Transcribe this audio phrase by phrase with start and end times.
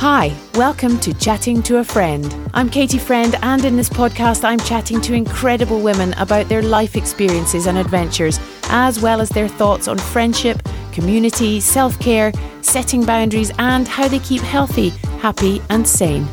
[0.00, 2.32] Hi, welcome to Chatting to a Friend.
[2.54, 6.94] I'm Katie Friend, and in this podcast, I'm chatting to incredible women about their life
[6.94, 8.38] experiences and adventures,
[8.68, 12.32] as well as their thoughts on friendship, community, self care,
[12.62, 16.28] setting boundaries, and how they keep healthy, happy, and sane.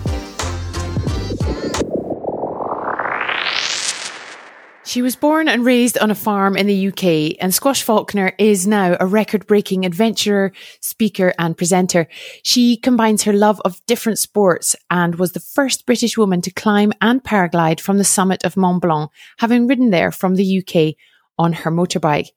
[4.96, 8.66] She was born and raised on a farm in the UK, and Squash Falconer is
[8.66, 12.08] now a record breaking adventurer, speaker, and presenter.
[12.44, 16.94] She combines her love of different sports and was the first British woman to climb
[17.02, 20.96] and paraglide from the summit of Mont Blanc, having ridden there from the UK
[21.38, 22.30] on her motorbike.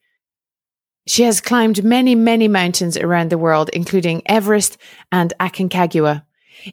[1.06, 4.78] She has climbed many, many mountains around the world, including Everest
[5.12, 6.24] and Aconcagua.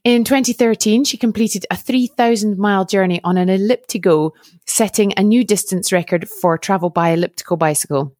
[0.03, 4.31] In 2013, she completed a 3,000 mile journey on an elliptigo,
[4.65, 8.15] setting a new distance record for travel by elliptical bicycle.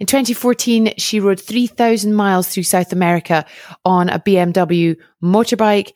[0.00, 3.44] In 2014, she rode 3,000 miles through South America
[3.84, 5.92] on a BMW motorbike,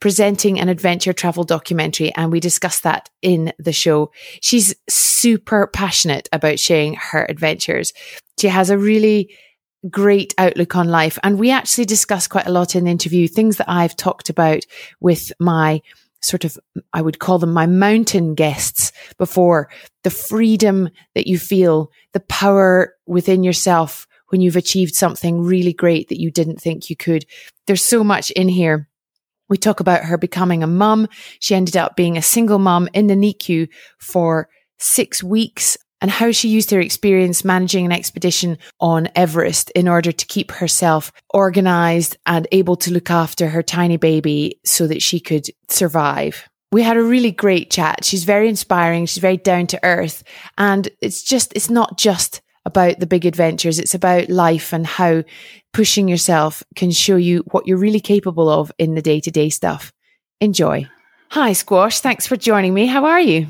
[0.00, 2.14] presenting an adventure travel documentary.
[2.14, 4.12] And we discussed that in the show.
[4.40, 7.92] She's super passionate about sharing her adventures.
[8.38, 9.34] She has a really
[9.90, 11.18] great outlook on life.
[11.22, 14.64] And we actually discuss quite a lot in the interview, things that I've talked about
[15.00, 15.82] with my
[16.20, 16.56] sort of,
[16.92, 19.68] I would call them my mountain guests before
[20.04, 26.08] the freedom that you feel, the power within yourself when you've achieved something really great
[26.08, 27.26] that you didn't think you could.
[27.66, 28.88] There's so much in here.
[29.48, 31.08] We talk about her becoming a mum.
[31.40, 36.32] She ended up being a single mum in the NICU for six weeks and how
[36.32, 42.16] she used her experience managing an expedition on Everest in order to keep herself organized
[42.26, 46.48] and able to look after her tiny baby so that she could survive.
[46.72, 48.04] We had a really great chat.
[48.04, 49.06] She's very inspiring.
[49.06, 50.24] She's very down to earth.
[50.58, 53.78] And it's just, it's not just about the big adventures.
[53.78, 55.22] It's about life and how
[55.72, 59.50] pushing yourself can show you what you're really capable of in the day to day
[59.50, 59.92] stuff.
[60.40, 60.88] Enjoy.
[61.30, 62.00] Hi, Squash.
[62.00, 62.86] Thanks for joining me.
[62.86, 63.48] How are you?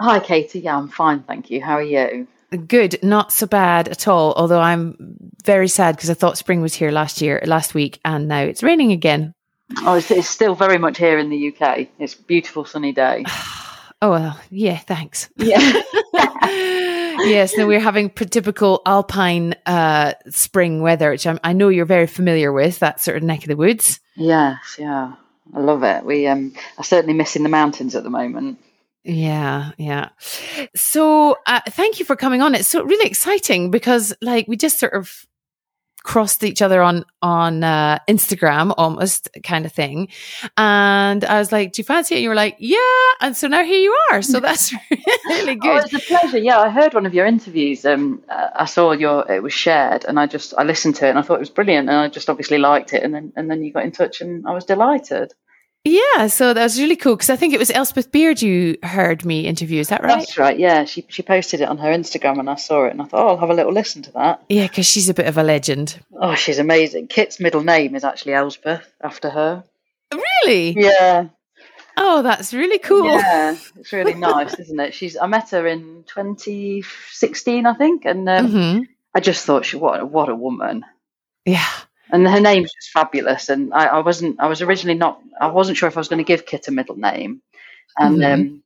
[0.00, 0.60] Hi, Katie.
[0.60, 1.60] Yeah, I'm fine, thank you.
[1.60, 2.28] How are you?
[2.66, 4.32] Good, not so bad at all.
[4.34, 8.28] Although I'm very sad because I thought spring was here last year, last week, and
[8.28, 9.34] now it's raining again.
[9.78, 11.88] Oh, it's, it's still very much here in the UK.
[11.98, 13.24] It's a beautiful sunny day.
[14.02, 15.28] oh well, yeah, thanks.
[15.36, 15.58] Yeah.
[16.14, 22.06] yes, now we're having typical alpine uh, spring weather, which I'm, i know you're very
[22.06, 22.78] familiar with.
[22.78, 24.00] That sort of neck of the woods.
[24.16, 25.14] Yes, yeah,
[25.52, 26.04] I love it.
[26.04, 28.58] We um, are certainly missing the mountains at the moment.
[29.08, 30.10] Yeah, yeah.
[30.76, 32.54] So, uh, thank you for coming on.
[32.54, 35.26] It's so really exciting because, like, we just sort of
[36.02, 40.08] crossed each other on on uh, Instagram, almost kind of thing.
[40.58, 42.78] And I was like, "Do you fancy it?" And you were like, "Yeah."
[43.22, 44.20] And so now here you are.
[44.20, 44.74] So that's
[45.26, 45.70] really good.
[45.70, 46.38] Oh, it's a pleasure.
[46.38, 47.86] Yeah, I heard one of your interviews.
[47.86, 51.10] Um, uh, I saw your it was shared, and I just I listened to it,
[51.10, 53.50] and I thought it was brilliant, and I just obviously liked it, and then and
[53.50, 55.32] then you got in touch, and I was delighted.
[55.84, 59.24] Yeah, so that was really cool because I think it was Elspeth Beard you heard
[59.24, 59.80] me interview.
[59.80, 60.18] Is that right?
[60.18, 60.58] That's right.
[60.58, 63.24] Yeah, she she posted it on her Instagram and I saw it and I thought,
[63.24, 64.42] oh, I'll have a little listen to that.
[64.48, 66.00] Yeah, because she's a bit of a legend.
[66.12, 67.06] Oh, she's amazing.
[67.06, 69.64] Kit's middle name is actually Elspeth after her.
[70.12, 70.74] Really?
[70.76, 71.28] Yeah.
[71.96, 73.06] Oh, that's really cool.
[73.06, 74.94] Yeah, it's really nice, isn't it?
[74.94, 78.82] She's I met her in 2016, I think, and um, mm-hmm.
[79.14, 80.84] I just thought she what what a woman.
[81.46, 81.66] Yeah
[82.10, 83.48] and her name's just fabulous.
[83.48, 86.18] And I, I, wasn't, I was originally not, I wasn't sure if I was going
[86.18, 87.42] to give Kit a middle name.
[87.98, 88.40] And mm-hmm.
[88.40, 88.62] um,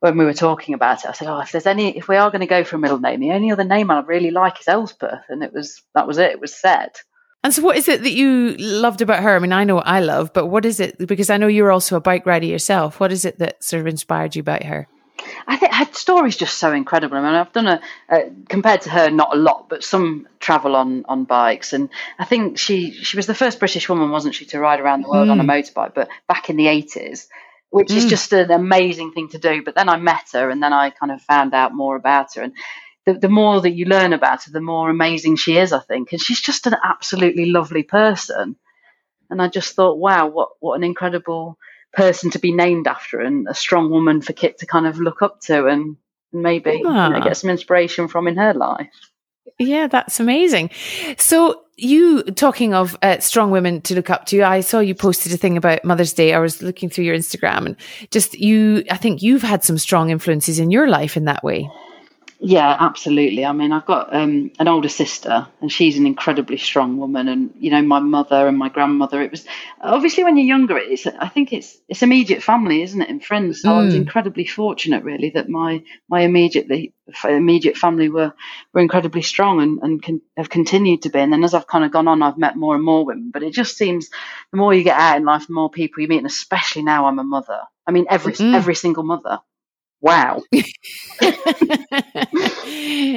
[0.00, 2.30] when we were talking about it, I said, "Oh, if there's any, if we are
[2.30, 4.68] going to go for a middle name, the only other name I really like is
[4.68, 6.32] Elspeth." And it was that was it.
[6.32, 6.92] It was said.
[7.42, 9.36] And so, what is it that you loved about her?
[9.36, 11.06] I mean, I know what I love, but what is it?
[11.06, 12.98] Because I know you're also a bike rider yourself.
[12.98, 14.88] What is it that sort of inspired you about her?
[15.46, 17.16] I think her story's just so incredible.
[17.16, 17.80] I mean, I've done a,
[18.48, 21.88] compared to her, not a lot, but some travel on on bikes, and
[22.18, 25.08] I think she she was the first British woman, wasn't she, to ride around the
[25.08, 25.32] world mm.
[25.32, 25.50] on a hmm.
[25.50, 25.94] motorbike?
[25.94, 27.28] But back in the eighties,
[27.70, 27.96] which mm.
[27.96, 28.10] is hmm.
[28.10, 29.62] just an amazing thing to do.
[29.64, 32.42] But then I met her, and then I kind of found out more about her,
[32.42, 32.52] and
[33.06, 35.72] the, the more that you learn about her, the more amazing she is.
[35.72, 38.56] I think, and she's just an absolutely lovely person.
[39.30, 41.58] And I just thought, wow, what what an incredible
[41.92, 45.22] person to be named after and a strong woman for Kit to kind of look
[45.22, 45.96] up to and
[46.32, 47.20] maybe you know, ah.
[47.20, 48.88] get some inspiration from in her life.
[49.58, 50.70] Yeah, that's amazing.
[51.18, 55.32] So, you talking of uh, strong women to look up to, I saw you posted
[55.32, 56.34] a thing about Mother's Day.
[56.34, 57.76] I was looking through your Instagram and
[58.10, 61.70] just you, I think you've had some strong influences in your life in that way.
[62.42, 63.44] Yeah, absolutely.
[63.44, 67.28] I mean, I've got um, an older sister, and she's an incredibly strong woman.
[67.28, 69.20] And you know, my mother and my grandmother.
[69.20, 69.44] It was
[69.78, 73.60] obviously when you're younger, it's I think it's it's immediate family, isn't it, and friends.
[73.60, 73.72] So mm.
[73.72, 73.98] I was mm.
[73.98, 76.94] incredibly fortunate, really, that my my immediately
[77.24, 78.32] immediate family were
[78.72, 81.18] were incredibly strong and and can, have continued to be.
[81.18, 83.32] And then as I've kind of gone on, I've met more and more women.
[83.34, 84.08] But it just seems
[84.50, 87.04] the more you get out in life, the more people you meet, and especially now
[87.04, 87.60] I'm a mother.
[87.86, 88.54] I mean, every mm.
[88.54, 89.40] every single mother
[90.00, 90.42] wow.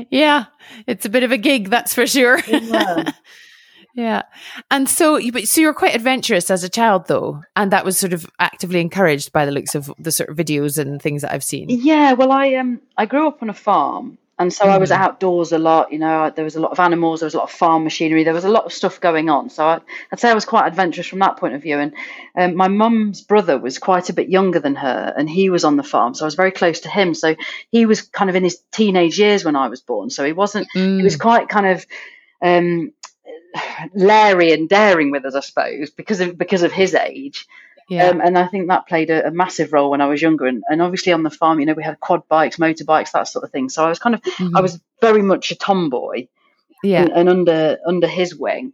[0.10, 0.46] yeah,
[0.88, 2.40] it's a bit of a gig, that's for sure.
[2.48, 3.12] Yeah.
[3.96, 4.24] yeah.
[4.72, 7.98] And so, but so you were quite adventurous as a child, though, and that was
[7.98, 11.32] sort of actively encouraged by the looks of the sort of videos and things that
[11.32, 11.68] I've seen.
[11.70, 12.14] Yeah.
[12.14, 14.66] Well, I um I grew up on a farm, and so.
[14.66, 14.98] I was mm.
[14.98, 15.92] outdoors a lot.
[15.92, 18.24] You know, there was a lot of animals, there was a lot of farm machinery,
[18.24, 19.50] there was a lot of stuff going on.
[19.50, 19.80] So I,
[20.12, 21.78] would say I was quite adventurous from that point of view.
[21.78, 21.94] And
[22.36, 25.78] um, my mum's brother was quite a bit younger than her, and he was on
[25.78, 27.14] the farm, so I was very close to him.
[27.14, 27.36] So
[27.72, 30.10] he was kind of in his teenage years when I was born.
[30.10, 30.68] So he wasn't.
[30.76, 30.98] Mm.
[30.98, 31.22] He was mm.
[31.22, 31.86] quite kind of.
[32.42, 32.92] Um,
[33.94, 37.48] Larry and daring with us, I suppose, because of because of his age.
[37.94, 38.08] Yeah.
[38.08, 40.46] Um, and I think that played a, a, massive role when I was younger.
[40.46, 43.44] And, and, obviously on the farm, you know, we had quad bikes, motorbikes, that sort
[43.44, 43.70] of thing.
[43.70, 44.56] So I was kind of, mm-hmm.
[44.56, 46.28] I was very much a tomboy.
[46.84, 47.04] Yeah.
[47.04, 48.74] And, and under under his wing.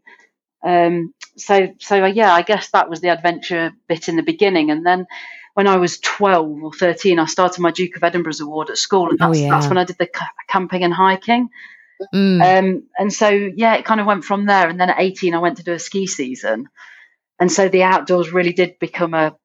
[0.64, 4.72] Um, so so uh, yeah, I guess that was the adventure bit in the beginning,
[4.72, 5.06] and then
[5.54, 9.10] when I was 12 or 13, I started my Duke of Edinburgh's award at school,
[9.10, 9.50] and oh, that's, oh, yeah.
[9.50, 10.10] that's when I did the
[10.48, 11.50] camping and hiking.
[12.14, 12.60] Mm.
[12.60, 14.70] Um, and so, yeah, it kind of went from there.
[14.70, 16.70] And then at 18, I went to do a ski season
[17.40, 19.36] and so the outdoors really did become a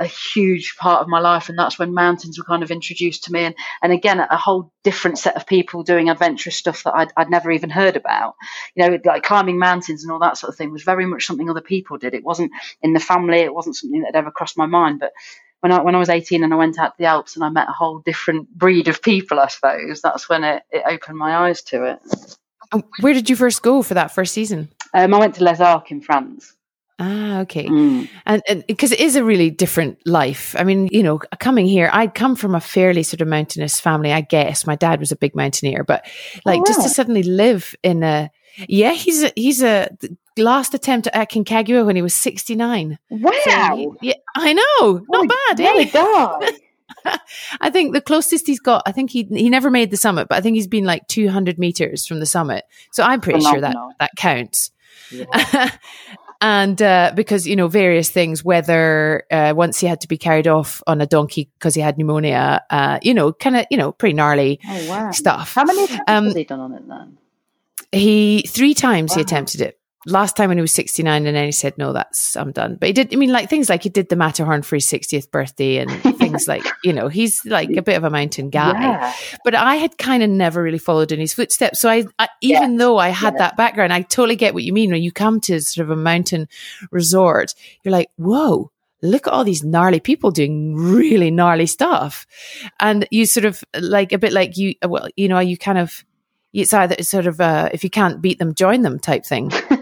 [0.00, 1.48] a huge part of my life.
[1.48, 3.44] And that's when mountains were kind of introduced to me.
[3.44, 7.30] And and again a whole different set of people doing adventurous stuff that I'd, I'd
[7.30, 8.34] never even heard about.
[8.74, 11.50] You know like climbing mountains and all that sort of thing was very much something
[11.50, 12.14] other people did.
[12.14, 12.52] It wasn't
[12.82, 13.38] in the family.
[13.38, 15.00] It wasn't something that had ever crossed my mind.
[15.00, 15.12] But
[15.60, 17.50] when I when I was 18 and I went out to the Alps and I
[17.50, 21.48] met a whole different breed of people I suppose that's when it, it opened my
[21.48, 21.98] eyes to it.
[23.00, 24.68] Where did you first go for that first season?
[24.92, 26.54] Um, I went to Les Arcs in France
[27.00, 27.66] Ah, okay.
[27.66, 28.08] Mm.
[28.26, 30.56] And because it is a really different life.
[30.58, 34.12] I mean, you know, coming here, I'd come from a fairly sort of mountainous family,
[34.12, 34.66] I guess.
[34.66, 36.04] My dad was a big mountaineer, but
[36.44, 38.30] like oh, just to suddenly live in a,
[38.68, 39.88] yeah, he's a, he's a
[40.36, 42.98] last attempt at Aconcagua when he was 69.
[43.10, 43.30] Wow.
[43.44, 45.04] So he, yeah, I know.
[45.08, 46.52] Not oh, bad, eh?
[47.60, 50.36] I think the closest he's got, I think he he never made the summit, but
[50.36, 52.64] I think he's been like 200 meters from the summit.
[52.92, 53.70] So I'm pretty Phenomenal.
[53.72, 54.72] sure that that counts.
[55.12, 55.70] Yeah.
[56.40, 60.46] and uh, because you know various things, whether uh, once he had to be carried
[60.46, 63.92] off on a donkey because he had pneumonia, uh, you know, kind of you know
[63.92, 65.10] pretty gnarly oh, wow.
[65.10, 65.54] stuff.
[65.54, 67.18] How many times um, has he done on it then?
[67.90, 69.16] He three times wow.
[69.16, 72.36] he attempted it last time when he was 69 and then he said no that's
[72.36, 72.76] i'm done.
[72.76, 75.30] But he did i mean like things like he did the matterhorn for his 60th
[75.30, 78.80] birthday and things like you know he's like a bit of a mountain guy.
[78.80, 79.14] Yeah.
[79.44, 81.80] but i had kind of never really followed in his footsteps.
[81.80, 84.90] So i, I even though i had that background i totally get what you mean.
[84.90, 86.48] When you come to sort of a mountain
[86.90, 88.70] resort you're like whoa
[89.02, 92.26] look at all these gnarly people doing really gnarly stuff.
[92.80, 96.04] And you sort of like a bit like you well you know you kind of
[96.52, 99.50] it's either sort of uh, if you can't beat them, join them type thing.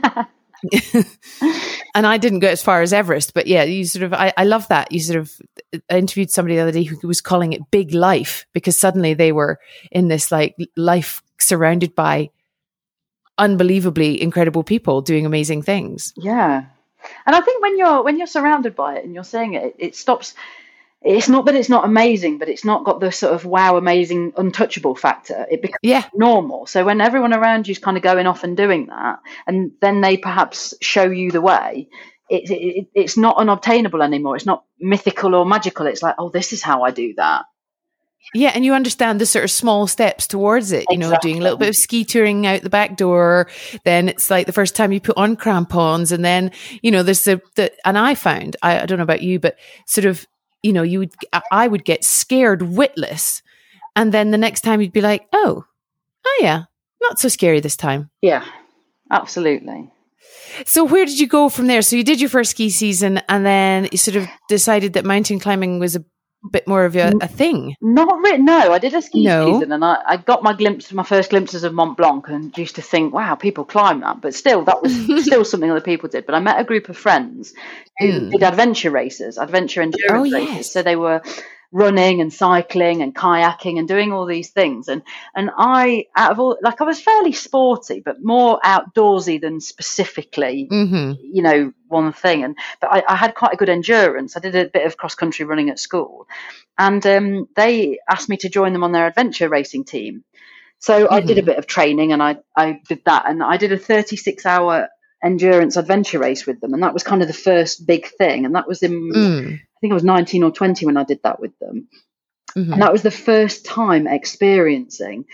[1.94, 4.44] and I didn't go as far as Everest, but yeah, you sort of, I, I
[4.44, 4.92] love that.
[4.92, 5.32] You sort of
[5.90, 9.32] I interviewed somebody the other day who was calling it big life because suddenly they
[9.32, 9.58] were
[9.90, 12.30] in this like life surrounded by
[13.38, 16.12] unbelievably incredible people doing amazing things.
[16.16, 16.64] Yeah.
[17.26, 19.74] And I think when you're, when you're surrounded by it and you're seeing it, it,
[19.78, 20.34] it stops,
[21.06, 24.32] it's not that it's not amazing, but it's not got the sort of wow, amazing,
[24.36, 25.46] untouchable factor.
[25.48, 26.04] It becomes yeah.
[26.12, 26.66] normal.
[26.66, 30.00] So when everyone around you is kind of going off and doing that, and then
[30.00, 31.88] they perhaps show you the way,
[32.28, 34.34] it, it, it's not unobtainable anymore.
[34.34, 35.86] It's not mythical or magical.
[35.86, 37.44] It's like, oh, this is how I do that.
[38.34, 40.86] Yeah, and you understand the sort of small steps towards it.
[40.90, 41.30] You know, exactly.
[41.30, 43.46] doing a little bit of ski touring out the back door.
[43.84, 46.50] Then it's like the first time you put on crampons, and then
[46.82, 49.56] you know there's the, the and I found I, I don't know about you, but
[49.86, 50.26] sort of
[50.66, 51.14] you know, you would,
[51.52, 53.42] I would get scared witless.
[53.94, 55.64] And then the next time you'd be like, oh,
[56.26, 56.64] oh yeah,
[57.00, 58.10] not so scary this time.
[58.20, 58.44] Yeah,
[59.10, 59.90] absolutely.
[60.66, 61.82] So where did you go from there?
[61.82, 65.38] So you did your first ski season and then you sort of decided that mountain
[65.38, 66.04] climbing was a
[66.50, 67.76] bit more of a, a thing?
[67.80, 68.38] Not really.
[68.38, 69.52] No, I did a ski no.
[69.52, 72.76] season, and I, I got my glimpse, my first glimpses of Mont Blanc, and used
[72.76, 74.20] to think, wow, people climb that.
[74.20, 76.26] But still, that was still something other people did.
[76.26, 77.54] But I met a group of friends
[77.98, 78.30] who mm.
[78.30, 80.54] did adventure races, adventure endurance oh, races.
[80.54, 80.72] Yes.
[80.72, 81.22] So they were
[81.72, 84.88] running and cycling and kayaking and doing all these things.
[84.88, 85.02] And
[85.34, 90.68] and I out of all like I was fairly sporty, but more outdoorsy than specifically,
[90.70, 91.12] mm-hmm.
[91.20, 92.44] you know, one thing.
[92.44, 94.36] And but I, I, had quite a good endurance.
[94.36, 96.26] I did a bit of cross country running at school,
[96.78, 100.24] and um, they asked me to join them on their adventure racing team.
[100.78, 101.14] So mm-hmm.
[101.14, 101.46] I did a mm-hmm.
[101.46, 104.88] bit of training and I I did that, and I did a 36 hour
[105.24, 108.44] endurance adventure race with them, and that was kind of the first big thing.
[108.44, 109.60] And that was in, mm.
[109.76, 111.88] I think I was 19 or 20 when I did that with them,
[112.56, 112.72] mm-hmm.
[112.72, 115.26] and that was the first time experiencing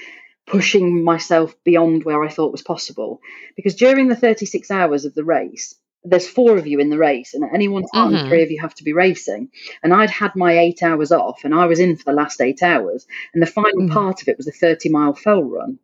[0.46, 3.20] pushing myself beyond where I thought was possible.
[3.56, 7.32] Because during the 36 hours of the race, there's four of you in the race,
[7.32, 8.28] and at any one time, mm-hmm.
[8.28, 9.50] three of you have to be racing.
[9.82, 12.62] And I'd had my eight hours off, and I was in for the last eight
[12.62, 13.06] hours.
[13.32, 13.92] And the final mm-hmm.
[13.92, 15.78] part of it was a 30 mile fell run.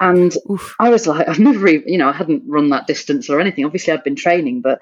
[0.00, 0.74] And Oof.
[0.80, 3.64] I was like, I've never even, you know, I hadn't run that distance or anything.
[3.64, 4.80] Obviously, I'd been training, but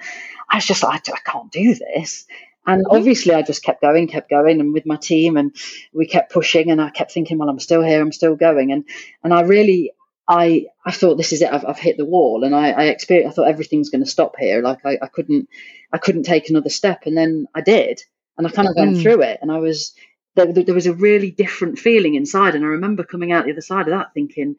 [0.51, 2.25] I was just like, I can't do this.
[2.67, 2.97] And mm-hmm.
[2.97, 5.55] obviously, I just kept going, kept going, and with my team, and
[5.93, 6.71] we kept pushing.
[6.71, 8.73] And I kept thinking, well, I'm still here, I'm still going.
[8.73, 8.85] And
[9.25, 9.93] and I really,
[10.29, 11.53] I I thought this is it.
[11.53, 13.33] I've, I've hit the wall, and I I experienced.
[13.33, 14.63] I thought everything's going to stop here.
[14.63, 15.49] Like I, I couldn't,
[15.93, 18.03] I couldn't take another step, and then I did,
[18.37, 19.03] and I kind of went mm.
[19.03, 19.95] through it, and I was.
[20.37, 23.61] There, there was a really different feeling inside, and I remember coming out the other
[23.61, 24.55] side of that thinking,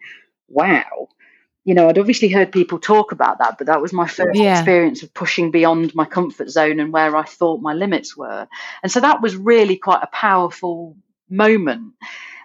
[0.49, 1.07] wow
[1.63, 4.57] you know, I'd obviously heard people talk about that, but that was my first yeah.
[4.57, 8.47] experience of pushing beyond my comfort zone and where I thought my limits were.
[8.81, 10.97] And so that was really quite a powerful
[11.29, 11.93] moment.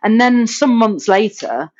[0.02, 1.70] And then some months later,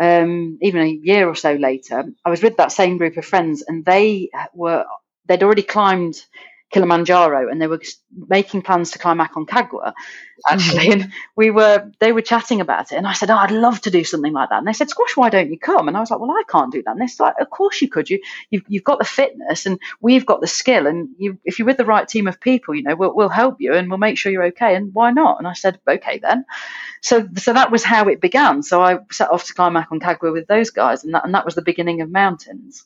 [0.00, 3.64] um, even a year or so later, I was with that same group of friends
[3.66, 4.84] and they were,
[5.26, 6.24] they'd already climbed
[6.74, 7.80] Kilimanjaro and they were
[8.28, 9.92] making plans to climb Aconcagua
[10.50, 10.88] actually.
[10.88, 11.02] Mm-hmm.
[11.02, 12.96] And we were, they were chatting about it.
[12.96, 14.58] And I said, Oh, I'd love to do something like that.
[14.58, 15.86] And they said, Squash, why don't you come?
[15.86, 16.90] And I was like, Well, I can't do that.
[16.90, 18.10] And they're like, Of course you could.
[18.10, 20.86] You, you've, you've got the fitness and we've got the skill.
[20.88, 23.60] And you, if you're with the right team of people, you know, we'll, we'll help
[23.60, 24.74] you and we'll make sure you're okay.
[24.74, 25.38] And why not?
[25.38, 26.44] And I said, Okay, then.
[27.02, 28.62] So, so that was how it began.
[28.64, 31.04] So I set off to climb Aconcagua with those guys.
[31.04, 32.84] And that, and that was the beginning of mountains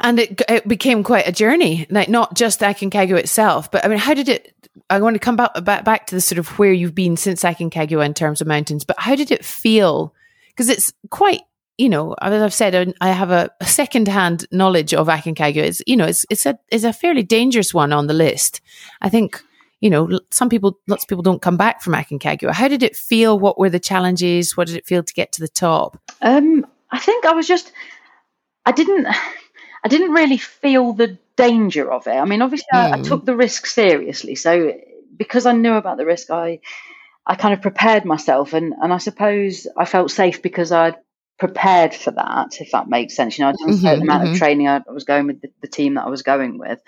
[0.00, 3.98] and it, it became quite a journey like not just Aconcagua itself but I mean
[3.98, 4.54] how did it
[4.88, 7.42] I want to come back, back back to the sort of where you've been since
[7.42, 10.14] Aconcagua in terms of mountains but how did it feel?
[10.50, 11.42] Because it's quite
[11.78, 15.62] you know as I've said I have a, a second hand knowledge of Aconcagua.
[15.62, 18.60] It's you know it's it's a it's a fairly dangerous one on the list.
[19.00, 19.42] I think
[19.80, 22.52] you know some people lots of people don't come back from Aconcagua.
[22.52, 23.38] How did it feel?
[23.38, 24.56] What were the challenges?
[24.56, 26.00] What did it feel to get to the top?
[26.20, 27.72] Um I think I was just
[28.66, 29.06] I didn't
[29.82, 32.16] I didn't really feel the danger of it.
[32.16, 32.78] I mean, obviously, mm.
[32.78, 33.02] I, I, hmm.
[33.02, 34.34] took the risk seriously.
[34.34, 34.74] So
[35.16, 36.60] because I knew about the risk, I
[37.26, 40.96] I kind of prepared myself, and and I suppose I felt safe because I'd
[41.40, 43.38] prepared for that, if that makes sense.
[43.38, 44.32] You know, I did a certain mm-hmm, amount mm-hmm.
[44.34, 44.68] of training.
[44.68, 46.78] I, was going with the, the, team that I was going with,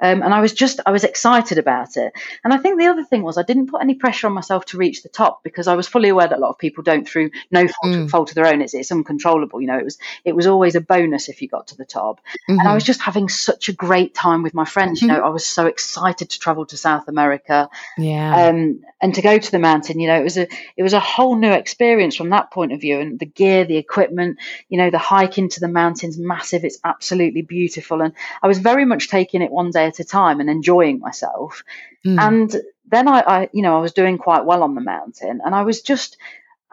[0.00, 2.12] um, and I was just I was excited about it.
[2.42, 4.78] And I think the other thing was I didn't put any pressure on myself to
[4.78, 7.30] reach the top because I was fully aware that a lot of people don't through
[7.50, 8.10] no fault, mm.
[8.10, 8.62] fault of their own.
[8.62, 9.60] It's it's uncontrollable.
[9.60, 12.20] You know, it was it was always a bonus if you got to the top.
[12.20, 12.52] Mm-hmm.
[12.52, 12.74] And I mm-hmm.
[12.74, 15.02] was just having such a great time with my friends.
[15.02, 15.18] You mm-hmm.
[15.18, 17.68] know, I was so excited to travel to South America.
[17.98, 18.48] Yeah.
[18.48, 20.00] Um, and to go to the mountain.
[20.00, 22.80] You know, it was a it was a whole new experience from that point of
[22.80, 24.38] view, and the gear, the equipment equipment.
[24.68, 26.64] You know, the hike into the mountains, massive.
[26.64, 28.00] It's absolutely beautiful.
[28.00, 31.64] And I was very much taking it one day at a time and enjoying myself.
[32.06, 32.20] Mm.
[32.20, 32.56] And
[32.90, 35.40] then I, I, you know, I was doing quite well on the mountain.
[35.44, 36.16] And I was just,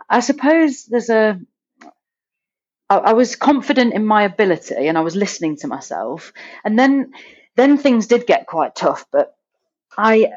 [0.09, 1.39] I suppose there's a,
[2.89, 6.31] I, I was confident in my ability and I was listening to myself.
[6.63, 7.13] And then,
[7.55, 9.35] then things did get quite tough, but
[9.97, 10.31] I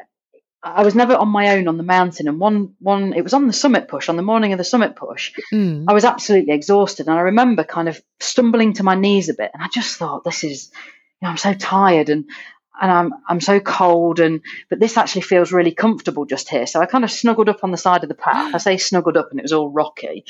[0.61, 2.27] I was never on my own on the mountain.
[2.27, 4.95] And one, one, it was on the summit push, on the morning of the summit
[4.95, 5.33] push.
[5.53, 5.85] Mm.
[5.87, 7.07] I was absolutely exhausted.
[7.07, 9.51] And I remember kind of stumbling to my knees a bit.
[9.53, 10.69] And I just thought, this is,
[11.21, 12.25] you know, I'm so tired and,
[12.81, 14.19] and I'm, I'm so cold.
[14.19, 16.67] And, but this actually feels really comfortable just here.
[16.67, 18.53] So I kind of snuggled up on the side of the path.
[18.53, 20.25] I say snuggled up and it was all rocky.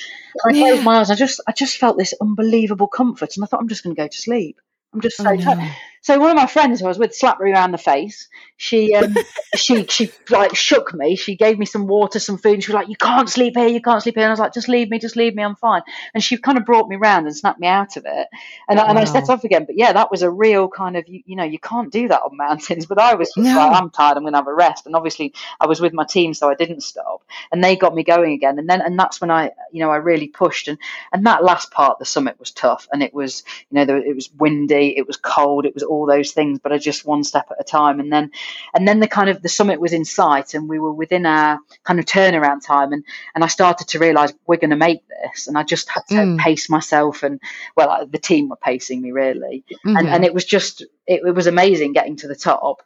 [0.46, 0.70] I yeah.
[0.70, 1.10] closed my eyes.
[1.10, 3.36] I just, I just felt this unbelievable comfort.
[3.36, 4.62] And I thought, I'm just going to go to sleep.
[4.94, 5.70] I'm just so oh, no.
[6.02, 8.30] So one of my friends who I was with slapped me around the face.
[8.58, 9.16] She um,
[9.56, 11.16] she she like shook me.
[11.16, 12.56] She gave me some water, some food.
[12.56, 13.68] And she was like, "You can't sleep here.
[13.68, 15.00] You can't sleep here." And I was like, "Just leave me.
[15.00, 15.44] Just leave me.
[15.44, 15.82] I'm fine."
[16.14, 18.28] And she kind of brought me around and snapped me out of it.
[18.68, 18.88] And, wow.
[18.88, 19.64] and I set off again.
[19.66, 22.22] But yeah, that was a real kind of you, you know you can't do that
[22.22, 22.86] on mountains.
[22.90, 23.56] But I was no.
[23.56, 24.18] like, "I'm tired.
[24.18, 26.56] I'm going to have a rest." And obviously I was with my team, so I
[26.56, 27.24] didn't stop.
[27.52, 28.60] And they got me going again.
[28.60, 30.68] And then and that's when I you know I really pushed.
[30.68, 30.78] And
[31.14, 32.90] and that last part, the summit was tough.
[32.92, 34.98] And it was you know there, it was windy.
[34.98, 35.66] It was cold.
[35.66, 36.60] It was all those things.
[36.64, 38.00] But but just one step at a time.
[38.00, 38.32] And then,
[38.74, 41.60] and then the kind of the summit was in sight, and we were within our
[41.84, 42.94] kind of turnaround time.
[42.94, 43.04] And
[43.36, 46.16] and I started to realise we're going to make this, and I just had to
[46.16, 46.40] mm.
[46.40, 47.42] pace myself, and
[47.76, 49.98] well, the team were pacing me really, mm-hmm.
[49.98, 52.82] and and it was just it, it was amazing getting to the top.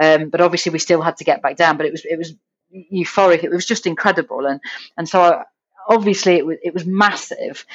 [0.00, 1.76] Um, but obviously, we still had to get back down.
[1.76, 2.34] But it was it was
[2.92, 3.44] euphoric.
[3.44, 4.60] It was just incredible, and
[4.96, 5.44] and so I,
[5.88, 7.66] obviously it was it was massive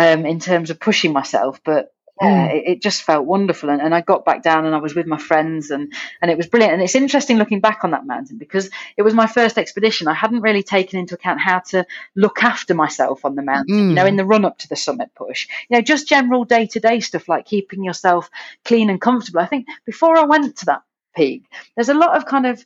[0.00, 2.54] um, in terms of pushing myself, but yeah, mm.
[2.54, 3.70] it, it, just felt wonderful.
[3.70, 5.92] And, and, I got back down and I was with my friends and,
[6.22, 6.74] and it was brilliant.
[6.74, 10.06] And it's interesting looking back on that mountain because it was my first expedition.
[10.06, 13.88] I hadn't really taken into account how to look after myself on the mountain, mm.
[13.88, 16.66] you know, in the run up to the summit push, you know, just general day
[16.68, 18.30] to day stuff like keeping yourself
[18.64, 19.40] clean and comfortable.
[19.40, 20.82] I think before I went to that
[21.16, 21.44] peak,
[21.74, 22.64] there's a lot of kind of,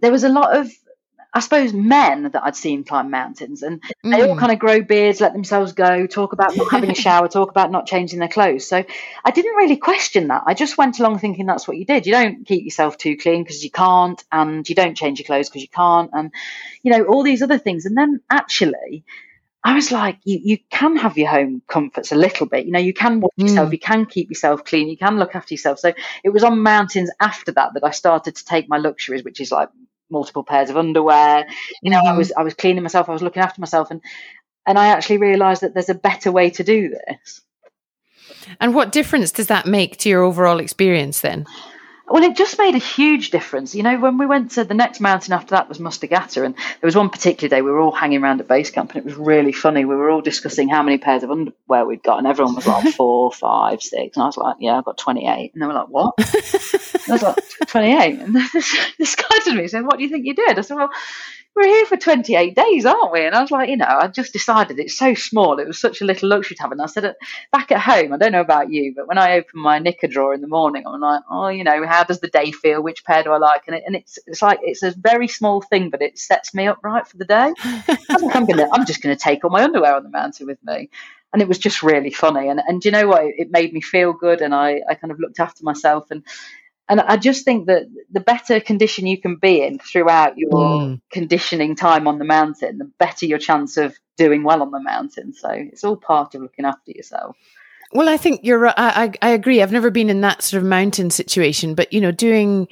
[0.00, 0.70] there was a lot of
[1.36, 4.38] I suppose, men that I'd seen climb mountains, and they all mm.
[4.38, 7.72] kind of grow beards, let themselves go, talk about not having a shower, talk about
[7.72, 8.68] not changing their clothes.
[8.68, 8.84] So
[9.24, 10.44] I didn't really question that.
[10.46, 12.06] I just went along thinking that's what you did.
[12.06, 15.48] You don't keep yourself too clean because you can't, and you don't change your clothes
[15.48, 16.30] because you can't, and
[16.84, 17.84] you know all these other things.
[17.84, 19.04] And then actually,
[19.64, 22.66] I was like, you, you can have your home comforts a little bit.
[22.66, 23.48] You know, you can wash mm.
[23.48, 25.80] yourself, you can keep yourself clean, you can look after yourself.
[25.80, 29.40] So it was on mountains after that that I started to take my luxuries, which
[29.40, 29.70] is like
[30.14, 31.46] multiple pairs of underwear.
[31.82, 32.14] You know, mm-hmm.
[32.14, 34.00] I was I was cleaning myself, I was looking after myself, and
[34.66, 37.42] and I actually realised that there's a better way to do this.
[38.60, 41.46] And what difference does that make to your overall experience then?
[42.06, 43.74] Well, it just made a huge difference.
[43.74, 46.54] You know, when we went to the next mountain after that was Muztagh Ata, and
[46.54, 49.04] there was one particular day we were all hanging around at base camp, and it
[49.04, 49.86] was really funny.
[49.86, 52.94] We were all discussing how many pairs of underwear we'd got, and everyone was like
[52.96, 55.52] four, five, six, and I was like, "Yeah, I've got 28.
[55.54, 59.66] and they were like, "What?" I was like, "28," and this, this guy to me
[59.66, 60.90] said, "What do you think you did?" I said, "Well."
[61.54, 63.24] We're here for 28 days, aren't we?
[63.24, 65.58] And I was like, you know, I just decided it's so small.
[65.60, 66.72] It was such a little luxury to have.
[66.72, 67.12] And I said, uh,
[67.52, 70.34] back at home, I don't know about you, but when I open my knicker drawer
[70.34, 72.82] in the morning, I'm like, oh, you know, how does the day feel?
[72.82, 73.62] Which pair do I like?
[73.68, 76.66] And, it, and it's it's like it's a very small thing, but it sets me
[76.66, 77.52] up right for the day.
[78.08, 80.90] I'm gonna, I'm just going to take all my underwear on the mountain with me.
[81.32, 82.48] And it was just really funny.
[82.48, 83.24] And and you know what?
[83.24, 86.22] It made me feel good, and I I kind of looked after myself and
[86.88, 91.00] and I just think that the better condition you can be in throughout your mm.
[91.10, 95.32] conditioning time on the mountain, the better your chance of doing well on the mountain.
[95.32, 97.36] So it's all part of looking after yourself.
[97.92, 98.74] Well, I think you're right.
[98.76, 99.62] I, I agree.
[99.62, 102.68] I've never been in that sort of mountain situation, but you know, doing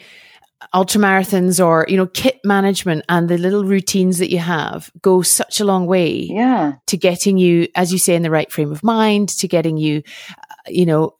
[0.75, 5.23] ultra marathons or you know kit management and the little routines that you have go
[5.23, 8.71] such a long way yeah to getting you as you say in the right frame
[8.71, 11.17] of mind to getting you uh, you know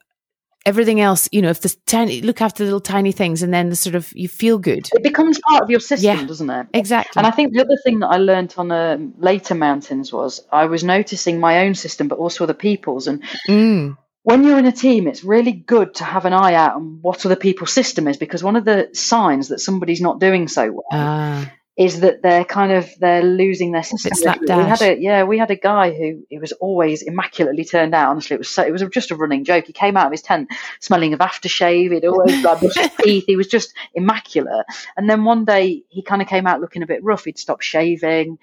[0.65, 3.69] everything else, you know, if the tiny look after the little tiny things and then
[3.69, 4.87] the sort of you feel good.
[4.93, 6.67] It becomes part of your system, yeah, doesn't it?
[6.73, 7.19] Exactly.
[7.19, 10.65] And I think the other thing that I learned on uh, later mountains was I
[10.65, 13.07] was noticing my own system, but also other people's.
[13.07, 13.97] And mm.
[14.23, 17.25] when you're in a team, it's really good to have an eye out on what
[17.25, 20.85] other people's system is because one of the signs that somebody's not doing so well.
[20.91, 24.11] Ah is that they're kind of they're losing their system.
[24.41, 28.09] We had a yeah, we had a guy who he was always immaculately turned out.
[28.09, 29.65] Honestly, it was so, it was just a running joke.
[29.65, 31.91] He came out of his tent smelling of aftershave.
[31.91, 33.23] He'd always like his teeth.
[33.25, 34.67] He was just immaculate.
[34.97, 37.25] And then one day he kind of came out looking a bit rough.
[37.25, 38.37] He'd stopped shaving.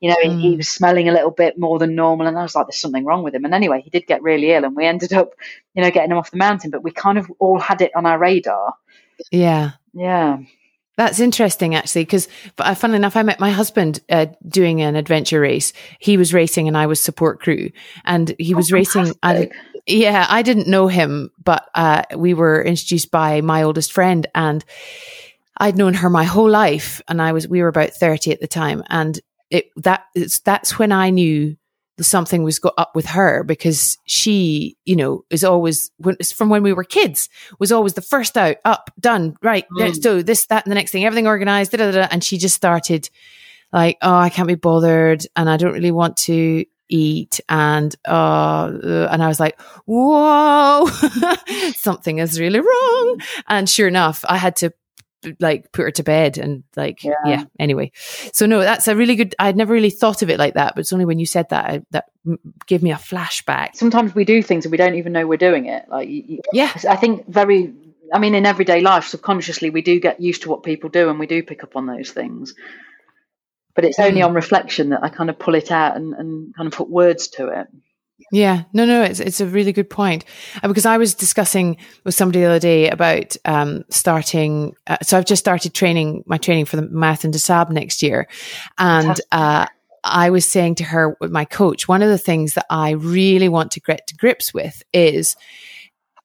[0.00, 0.40] You know, mm.
[0.40, 2.26] he, he was smelling a little bit more than normal.
[2.26, 3.46] And I was like, there's something wrong with him.
[3.46, 5.30] And anyway, he did get really ill, and we ended up,
[5.74, 6.70] you know, getting him off the mountain.
[6.70, 8.74] But we kind of all had it on our radar.
[9.30, 9.70] Yeah.
[9.94, 10.38] Yeah.
[10.96, 12.28] That's interesting, actually, because
[12.58, 15.72] uh, funnily enough, I met my husband uh, doing an adventure race.
[15.98, 17.70] He was racing, and I was support crew,
[18.04, 19.12] and he was oh, racing.
[19.22, 19.50] I,
[19.86, 24.64] yeah, I didn't know him, but uh, we were introduced by my oldest friend, and
[25.58, 28.46] I'd known her my whole life, and I was we were about thirty at the
[28.46, 29.18] time, and
[29.50, 31.56] it that it's that's when I knew
[32.00, 36.62] something was got up with her because she, you know, is always when, from when
[36.62, 37.28] we were kids
[37.58, 39.80] was always the first out, up, done, right, mm.
[39.80, 42.38] let's do this, that, and the next thing, everything organized, da, da, da, and she
[42.38, 43.08] just started
[43.72, 48.70] like, oh, I can't be bothered, and I don't really want to eat, and uh,
[49.10, 50.86] and I was like, whoa,
[51.74, 54.72] something is really wrong, and sure enough, I had to
[55.40, 57.14] like put her to bed and like yeah.
[57.26, 57.44] yeah.
[57.58, 57.90] anyway
[58.32, 60.80] so no that's a really good i'd never really thought of it like that but
[60.80, 62.06] it's only when you said that I, that
[62.66, 65.66] gave me a flashback sometimes we do things and we don't even know we're doing
[65.66, 66.08] it like
[66.52, 67.72] yeah i think very
[68.12, 71.18] i mean in everyday life subconsciously we do get used to what people do and
[71.18, 72.54] we do pick up on those things
[73.74, 74.26] but it's only mm.
[74.26, 77.28] on reflection that i kind of pull it out and, and kind of put words
[77.28, 77.66] to it
[78.32, 80.24] yeah, no, no, it's it's a really good point.
[80.62, 84.74] Uh, because I was discussing with somebody the other day about um, starting.
[84.86, 88.28] Uh, so I've just started training my training for the Marathon des Sables next year,
[88.78, 89.66] and uh,
[90.04, 93.48] I was saying to her with my coach, one of the things that I really
[93.48, 95.36] want to get to grips with is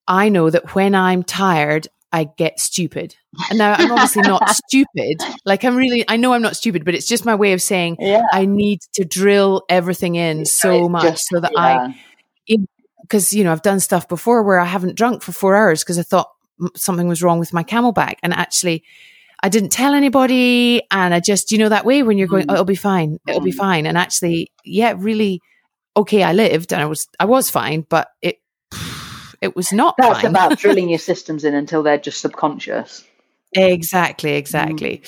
[0.07, 3.15] I know that when I'm tired, I get stupid.
[3.49, 5.21] And now I'm obviously not stupid.
[5.45, 7.97] Like I'm really, I know I'm not stupid, but it's just my way of saying
[7.99, 8.23] yeah.
[8.31, 11.91] I need to drill everything in so much just, so that yeah.
[12.47, 12.57] I,
[13.01, 15.97] because, you know, I've done stuff before where I haven't drunk for four hours because
[15.99, 16.29] I thought
[16.75, 18.15] something was wrong with my CamelBak.
[18.23, 18.83] And actually,
[19.41, 20.83] I didn't tell anybody.
[20.91, 22.51] And I just, you know, that way when you're going, Mm.
[22.51, 23.17] oh, it'll be fine.
[23.27, 23.55] It'll be Mm.
[23.57, 23.85] fine.
[23.87, 25.41] And actually, yeah, really,
[25.95, 28.37] okay, I lived and I was, I was fine, but it,
[29.41, 30.31] it was not That's fine.
[30.31, 33.05] about drilling your systems in until they're just subconscious.
[33.53, 35.01] Exactly, exactly.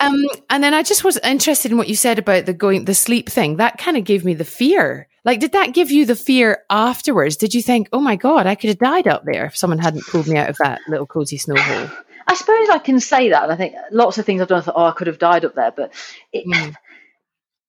[0.00, 0.16] Um,
[0.50, 3.28] and then I just was interested in what you said about the going, the sleep
[3.28, 3.56] thing.
[3.56, 5.06] That kind of gave me the fear.
[5.24, 7.36] Like, did that give you the fear afterwards?
[7.36, 10.06] Did you think, oh my God, I could have died up there if someone hadn't
[10.06, 11.88] pulled me out of that little cozy snow hole?
[12.26, 14.58] I suppose I can say that, and I think lots of things I've done.
[14.58, 15.92] I thought, oh, I could have died up there, but
[16.32, 16.74] it, Mm.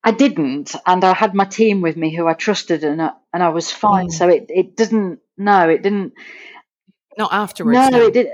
[0.04, 3.44] I didn't, and I had my team with me who I trusted, and I, and
[3.44, 4.08] I was fine.
[4.08, 4.12] Mm.
[4.12, 5.20] So it it doesn't.
[5.40, 6.14] No, it didn't.
[7.18, 7.76] Not afterwards.
[7.76, 8.06] No, no.
[8.08, 8.28] it did.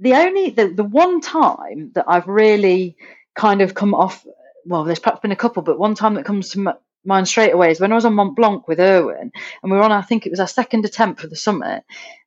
[0.00, 2.96] The only the the one time that I've really
[3.34, 4.26] kind of come off.
[4.66, 7.52] Well, there's perhaps been a couple, but one time that comes to m- mind straight
[7.54, 9.30] away is when I was on Mont Blanc with Erwin,
[9.62, 9.92] and we were on.
[9.92, 11.84] I think it was our second attempt for the summit,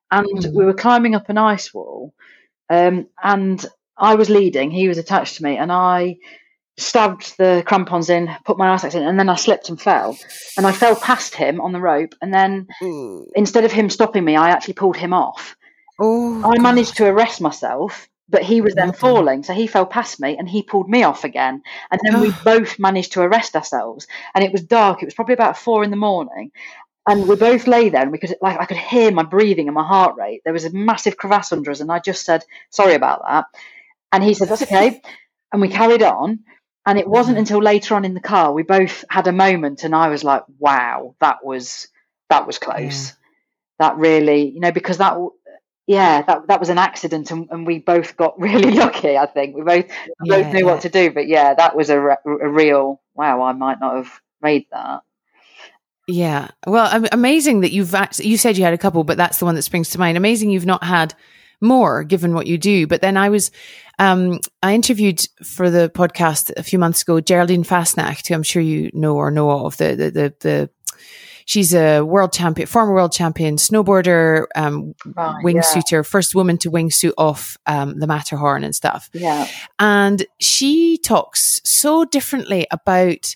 [0.09, 0.53] and Mm.
[0.53, 2.13] we were climbing up an ice wall,
[2.69, 3.63] um, and
[3.97, 4.71] I was leading.
[4.71, 6.17] He was attached to me, and I
[6.79, 10.17] stabbed the crampons in, put my axe in, and then I slipped and fell,
[10.57, 13.25] and I fell past him on the rope, and then Ooh.
[13.35, 15.55] instead of him stopping me, I actually pulled him off.
[15.99, 16.61] Oh, I God.
[16.61, 18.97] managed to arrest myself, but he was then Mhm.
[18.97, 19.43] falling.
[19.43, 21.61] So he fell past me and he pulled me off again.
[21.91, 24.07] And then we both managed to arrest ourselves.
[24.33, 25.01] And it was dark.
[25.01, 26.51] It was probably about four in the morning.
[27.07, 29.73] And we both lay there and we could like I could hear my breathing and
[29.75, 30.41] my heart rate.
[30.43, 33.45] There was a massive crevasse under us, and I just said, sorry about that.
[34.13, 35.01] And he said, That's okay.
[35.51, 36.39] and we carried on.
[36.85, 39.93] And it wasn't until later on in the car we both had a moment and
[39.93, 41.87] I was like, wow, that was
[42.29, 43.13] that was close.
[43.79, 45.17] That really, you know, because that
[45.87, 49.17] yeah, that that was an accident, and, and we both got really lucky.
[49.17, 49.85] I think we both
[50.21, 50.65] we both knew yeah.
[50.65, 53.41] what to do, but yeah, that was a, re- a real wow.
[53.41, 55.01] I might not have made that.
[56.07, 56.49] Yeah.
[56.65, 59.55] Well, amazing that you've actually, you said you had a couple, but that's the one
[59.55, 60.17] that springs to mind.
[60.17, 61.13] Amazing you've not had
[61.61, 62.87] more given what you do.
[62.87, 63.51] But then I was,
[63.99, 68.62] um, I interviewed for the podcast a few months ago, Geraldine Fasnacht, who I'm sure
[68.62, 70.69] you know or know of the, the, the, the
[71.45, 77.13] she's a world champion, former world champion snowboarder, um, Right, wingsuiter, first woman to wingsuit
[77.17, 79.09] off, um, the Matterhorn and stuff.
[79.13, 79.47] Yeah,
[79.79, 83.35] And she talks so differently about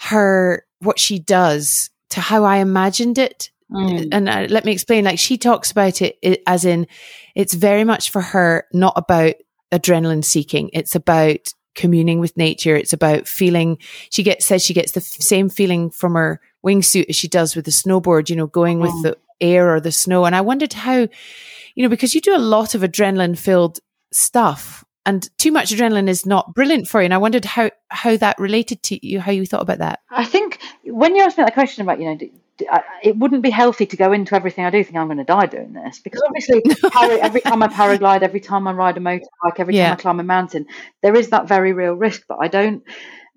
[0.00, 3.50] her, what she does to how I imagined it.
[3.70, 4.08] Mm.
[4.12, 6.86] And uh, let me explain, like she talks about it, i as in
[7.34, 9.34] it's very much for her, not about
[9.72, 10.70] adrenaline seeking.
[10.72, 12.74] It's about communing with nature.
[12.74, 13.78] It's about feeling,
[14.10, 17.54] she gets, says she gets the f- same feeling from her wingsuit as she does
[17.54, 20.24] with the snowboard, you know, going with the air or the snow.
[20.24, 20.96] And I wondered how,
[21.74, 23.78] you know, because you do a lot of adrenaline filled
[24.12, 27.04] stuff and too much adrenaline is not brilliant for you.
[27.04, 30.00] And I wondered how, how that related to you, how you thought about that.
[30.10, 32.18] I think when you asked me that question about you know.
[32.58, 35.06] D- d- I- It wouldn't be healthy to go into everything I do thinking I'm
[35.08, 36.62] going to die doing this because obviously
[37.20, 39.88] every time I paraglide, every time I ride a motorbike, every Yeah.
[39.90, 40.66] time I climb a mountain,
[41.02, 42.22] there is that very real risk.
[42.28, 42.82] But I don't.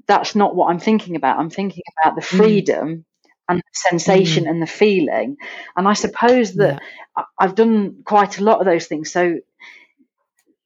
[0.07, 1.37] That's not what I'm thinking about.
[1.39, 2.37] I'm thinking about the Mm.
[2.37, 3.05] freedom
[3.47, 5.37] and the sensation and the feeling.
[5.75, 6.81] And I suppose that
[7.15, 9.11] I- I've done quite a lot of those things.
[9.11, 9.39] So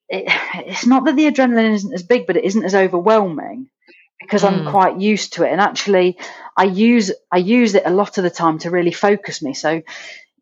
[0.10, 0.24] it,
[0.68, 3.70] it's not that the adrenaline isn't as big, but it isn't as overwhelming
[4.24, 4.72] because I'm Mm.
[4.72, 5.52] quite used to it.
[5.52, 6.18] And actually,
[6.58, 9.54] I use I use it a lot of the time to really focus me.
[9.54, 9.82] So,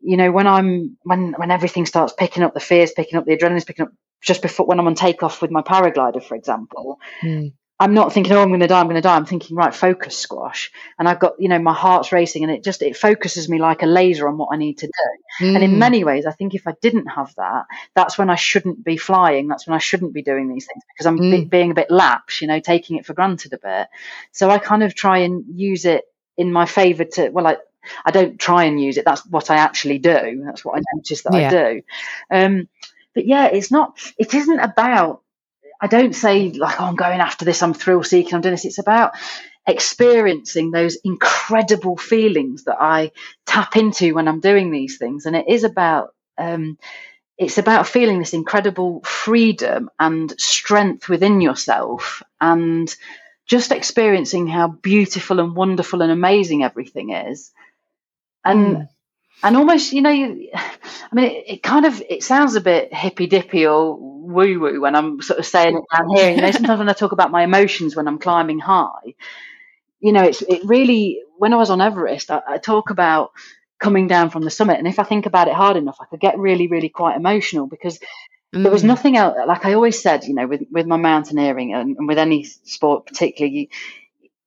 [0.01, 3.35] you know, when I'm when when everything starts picking up, the fears picking up, the
[3.35, 3.91] adrenaline's picking up.
[4.21, 7.53] Just before when I'm on takeoff with my paraglider, for example, Mm.
[7.81, 9.15] I'm not thinking, oh, I'm going to die, I'm going to die.
[9.15, 10.71] I'm thinking, right, focus, squash.
[10.99, 13.81] And I've got, you know, my heart's racing and it just, it focuses me like
[13.81, 15.45] a laser on what I need to do.
[15.55, 15.77] And in Mm.
[15.79, 17.65] many ways, I think if I didn't have that,
[17.95, 19.47] that's when I shouldn't be flying.
[19.47, 21.49] That's when I shouldn't be doing these things because I'm be- Mm.
[21.49, 23.87] being a bit lax, you know, taking it for granted a bit.
[24.31, 26.03] So I kind of try and use it
[26.37, 27.57] in my favor to, well, I,
[28.05, 29.05] I don't try and use it.
[29.05, 30.43] That's what I actually do.
[30.45, 31.47] That's what I notice that Yeah.
[31.47, 31.81] I do.
[32.29, 32.69] Um,
[33.15, 35.23] but yeah, it's not, it isn't about,
[35.81, 38.65] I don't say like, oh, I'm going after this, I'm thrill seeking, I'm doing this.
[38.65, 39.13] It's about
[39.67, 43.11] experiencing those incredible feelings that I
[43.47, 45.25] tap into when I'm doing these things.
[45.25, 46.77] And it is about, um,
[47.37, 52.93] it's about feeling this incredible freedom and strength within yourself and
[53.47, 57.51] just experiencing how beautiful and wonderful and amazing everything is.
[58.45, 58.89] And Mm.
[59.43, 62.93] And almost you know you, i mean it, it kind of it sounds a bit
[62.93, 66.51] hippy dippy or woo woo when i'm sort of saying it down here you know
[66.51, 69.15] sometimes when i talk about my emotions when i'm climbing high
[69.99, 73.31] you know it's it really when i was on everest I, I talk about
[73.79, 76.19] coming down from the summit and if i think about it hard enough i could
[76.19, 77.99] get really really quite emotional because
[78.63, 78.87] there was Mm.
[78.87, 82.17] nothing else like i always said you know with with my mountaineering and, and with
[82.19, 83.67] any sport particularly you,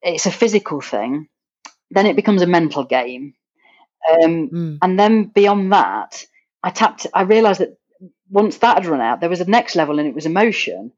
[0.03, 1.29] it's a physical thing
[1.91, 3.35] then it becomes a mental game
[4.11, 4.79] um, Mm.
[4.83, 6.27] and then beyond that,
[6.63, 7.07] I tapped.
[7.15, 7.79] I realised that
[8.31, 10.93] once that had run out, there was a next level, and it was emotion.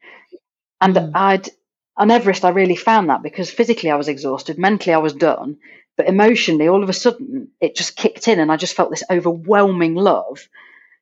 [0.81, 1.11] And mm.
[1.15, 1.49] I'd
[1.97, 5.57] on Everest, I really found that because physically I was exhausted, mentally I was done,
[5.97, 9.05] but emotionally, all of a sudden, it just kicked in, and I just felt this
[9.11, 10.47] overwhelming love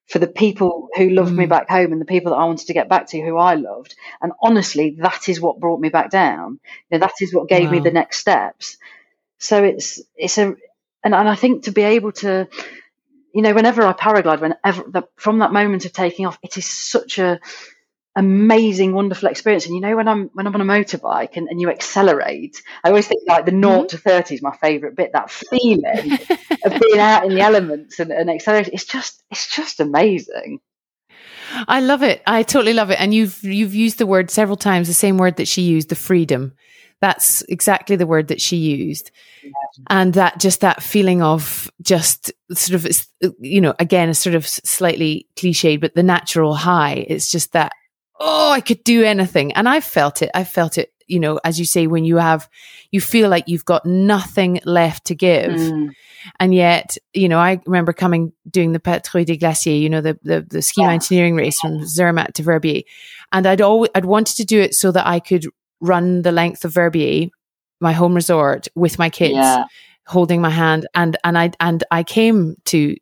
[0.06, 1.38] for the people who loved mm.
[1.38, 3.54] me back home and the people that I wanted to get back to who I
[3.54, 3.96] loved.
[4.20, 6.60] And honestly, that is what brought me back down.
[6.90, 7.72] You know, that is what gave wow.
[7.72, 8.76] me the next steps.
[9.38, 10.54] So it's it's a
[11.04, 12.48] and, and I think to be able to
[13.34, 16.66] you know, whenever I paraglide, whenever the, from that moment of taking off, it is
[16.66, 17.40] such a
[18.16, 19.66] amazing, wonderful experience.
[19.66, 22.88] And you know, when I'm when I'm on a motorbike and, and you accelerate, I
[22.88, 23.96] always think like the naught mm-hmm.
[23.96, 25.12] to thirty is my favourite bit.
[25.12, 26.12] That feeling
[26.64, 30.60] of being out in the elements and, and accelerating, it's just it's just amazing.
[31.68, 32.22] I love it.
[32.26, 33.00] I totally love it.
[33.00, 35.96] And you've you've used the word several times, the same word that she used, the
[35.96, 36.52] freedom.
[37.00, 39.10] That's exactly the word that she used.
[39.42, 39.50] Yeah.
[39.90, 43.06] And that just that feeling of just sort of,
[43.40, 47.04] you know, again, a sort of slightly cliched, but the natural high.
[47.08, 47.72] It's just that
[48.20, 49.52] oh, I could do anything.
[49.52, 50.30] And I felt it.
[50.34, 52.48] I felt it, you know, as you say, when you have,
[52.90, 55.52] you feel like you've got nothing left to give.
[55.52, 55.90] Mm.
[56.40, 60.18] And yet, you know, I remember coming, doing the Patrouille des Glaciers, you know, the,
[60.22, 60.88] the, the ski yeah.
[60.88, 62.82] mountaineering race from Zermatt to Verbier.
[63.32, 65.46] And I'd always, I'd wanted to do it so that I could
[65.80, 67.28] run the length of Verbier,
[67.80, 69.34] my home resort with my kids.
[69.34, 69.64] Yeah.
[70.06, 72.94] holding my hand and and I and I came to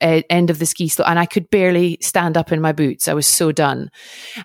[0.00, 3.08] uh, end of the ski slope and I could barely stand up in my boots.
[3.08, 3.90] I was so done.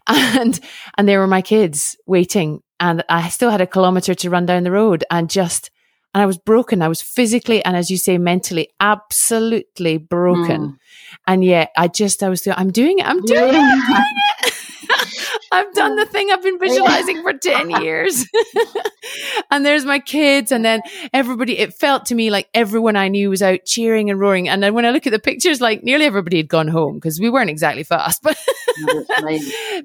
[0.07, 0.59] And,
[0.97, 4.63] and there were my kids waiting and I still had a kilometer to run down
[4.63, 5.69] the road and just,
[6.13, 6.81] and I was broken.
[6.81, 10.61] I was physically and as you say, mentally absolutely broken.
[10.61, 10.77] Mm.
[11.27, 13.05] And yet I just, I was, I'm doing it.
[13.05, 13.55] I'm doing it.
[13.55, 14.03] I'm doing
[14.43, 14.53] it.
[15.51, 18.25] I've done the thing I've been visualizing for 10 years.
[19.51, 20.51] and there's my kids.
[20.51, 20.81] And then
[21.13, 24.49] everybody, it felt to me like everyone I knew was out cheering and roaring.
[24.49, 27.19] And then when I look at the pictures, like nearly everybody had gone home because
[27.19, 28.21] we weren't exactly fast.
[28.23, 28.37] But,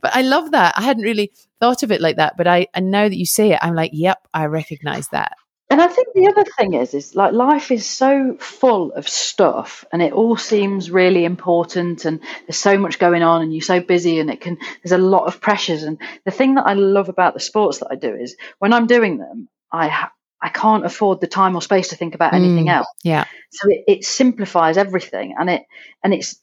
[0.03, 0.75] but I love that.
[0.77, 2.37] I hadn't really thought of it like that.
[2.37, 5.33] But I, and now that you say it, I'm like, yep, I recognize that.
[5.69, 9.85] And I think the other thing is, is like life is so full of stuff,
[9.93, 13.81] and it all seems really important, and there's so much going on, and you're so
[13.81, 15.83] busy, and it can there's a lot of pressures.
[15.83, 18.87] And the thing that I love about the sports that I do is when I'm
[18.87, 22.67] doing them, I ha- I can't afford the time or space to think about anything
[22.67, 22.87] mm, else.
[23.03, 23.25] Yeah.
[23.51, 25.63] So it, it simplifies everything, and it
[26.05, 26.41] and it's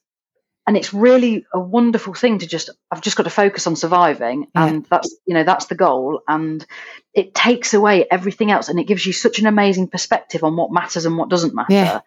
[0.65, 4.47] and it's really a wonderful thing to just i've just got to focus on surviving.
[4.55, 4.65] Yeah.
[4.65, 6.21] and that's you know that's the goal.
[6.27, 6.65] And
[7.13, 8.69] it takes away everything else.
[8.69, 11.73] And it gives you such an amazing perspective on what matters and what doesn't matter.
[11.73, 11.99] Yeah.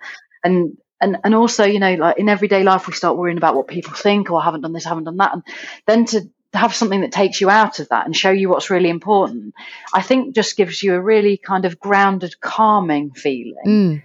[0.43, 3.69] and and and also you know like in everyday life we start worrying about what
[3.69, 5.33] people think or oh, I haven't done this I haven't done that.
[5.35, 5.43] And
[5.87, 8.89] then to have something that takes you out of that and show you what's really
[8.89, 9.53] important
[9.93, 13.67] i think just gives you a really kind of grounded calming feeling.
[13.67, 14.03] Mm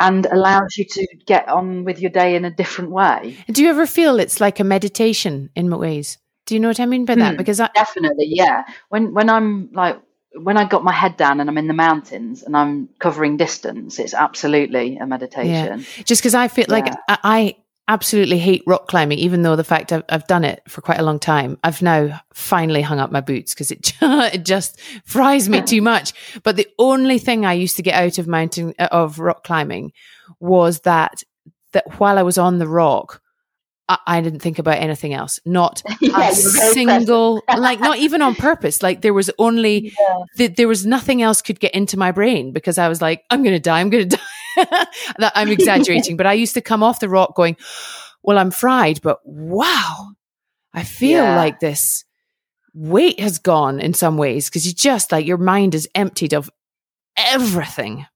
[0.00, 3.36] and allows you to get on with your day in a different way.
[3.48, 6.18] Do you ever feel it's like a meditation in ways?
[6.46, 7.34] Do you know what I mean by that?
[7.34, 8.64] Mm, because I- definitely, yeah.
[8.88, 10.00] When when I'm like
[10.34, 13.98] when I got my head down and I'm in the mountains and I'm covering distance,
[13.98, 15.80] it's absolutely a meditation.
[15.80, 16.04] Yeah.
[16.04, 16.74] Just because I feel yeah.
[16.74, 17.56] like I,
[17.90, 21.02] absolutely hate rock climbing, even though the fact I've, I've, done it for quite a
[21.02, 21.58] long time.
[21.64, 26.12] I've now finally hung up my boots because it, it just fries me too much.
[26.44, 29.92] But the only thing I used to get out of mountain, uh, of rock climbing
[30.38, 31.24] was that,
[31.72, 33.20] that while I was on the rock,
[33.88, 35.40] I, I didn't think about anything else.
[35.44, 38.84] Not yeah, a single, like not even on purpose.
[38.84, 40.16] Like there was only, yeah.
[40.36, 43.42] th- there was nothing else could get into my brain because I was like, I'm
[43.42, 43.80] going to die.
[43.80, 44.22] I'm going to die.
[45.18, 47.56] that I'm exaggerating, but I used to come off the rock going,
[48.22, 50.12] well, I'm fried, but wow,
[50.72, 51.36] I feel yeah.
[51.36, 52.04] like this
[52.74, 56.50] weight has gone in some ways because you just like your mind is emptied of
[57.16, 58.06] everything.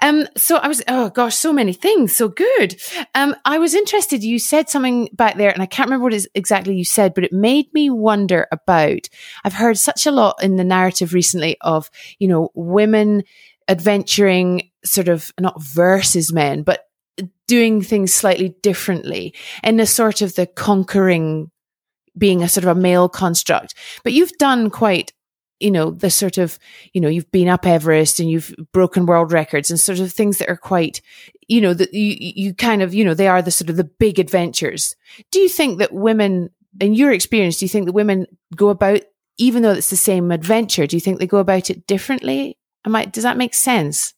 [0.00, 2.14] Um, so I was, oh gosh, so many things.
[2.14, 2.80] So good.
[3.14, 4.24] Um, I was interested.
[4.24, 7.24] You said something back there and I can't remember what is exactly you said, but
[7.24, 9.08] it made me wonder about,
[9.44, 13.24] I've heard such a lot in the narrative recently of, you know, women
[13.68, 16.86] adventuring sort of not versus men, but
[17.46, 21.50] doing things slightly differently in a sort of the conquering
[22.16, 23.74] being a sort of a male construct.
[24.04, 25.12] But you've done quite,
[25.60, 26.58] you know, the sort of,
[26.92, 30.38] you know, you've been up Everest and you've broken world records and sort of things
[30.38, 31.00] that are quite,
[31.48, 33.84] you know, that you, you kind of, you know, they are the sort of the
[33.84, 34.94] big adventures.
[35.30, 39.02] Do you think that women, in your experience, do you think that women go about,
[39.38, 42.58] even though it's the same adventure, do you think they go about it differently?
[42.84, 44.14] Am I, does that make sense?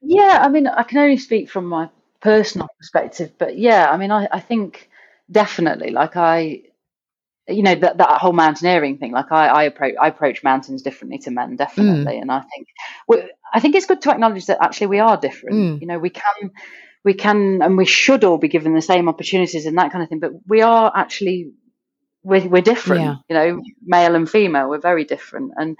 [0.00, 1.88] Yeah, I mean, I can only speak from my
[2.20, 4.88] personal perspective, but yeah, I mean, I, I think
[5.30, 6.62] definitely, like I,
[7.48, 11.18] you know, that, that whole mountaineering thing, like I, I approach, I approach mountains differently
[11.18, 12.22] to men, definitely, mm.
[12.22, 12.68] and I think,
[13.54, 15.56] I think it's good to acknowledge that actually we are different.
[15.56, 15.80] Mm.
[15.80, 16.50] You know, we can,
[17.04, 20.08] we can, and we should all be given the same opportunities and that kind of
[20.08, 21.52] thing, but we are actually
[22.22, 23.14] we're, we're different, yeah.
[23.28, 25.52] you know, male and female, we're very different.
[25.56, 25.76] And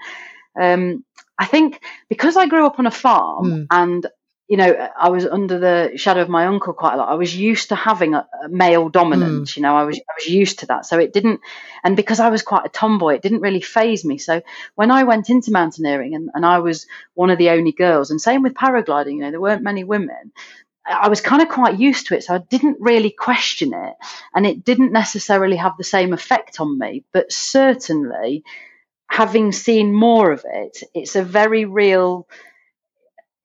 [0.59, 1.05] um,
[1.39, 3.67] I think because I grew up on a farm mm.
[3.71, 4.05] and
[4.49, 7.09] you know, I was under the shadow of my uncle quite a lot.
[7.09, 9.53] I was used to having a, a male dominance.
[9.53, 9.57] Mm.
[9.57, 10.87] You know, I was I was used to that.
[10.87, 11.41] So it didn't,
[11.83, 14.17] and because I was quite a tomboy, it didn't really phase me.
[14.17, 14.41] So
[14.73, 18.19] when I went into mountaineering, and, and I was one of the only girls, and
[18.19, 20.31] same with paragliding, you know, there weren't many women.
[20.83, 23.93] I was kind of quite used to it, so I didn't really question it,
[24.33, 27.03] and it didn't necessarily have the same effect on me.
[27.13, 28.43] But certainly,
[29.09, 32.27] having seen more of it, it's a very real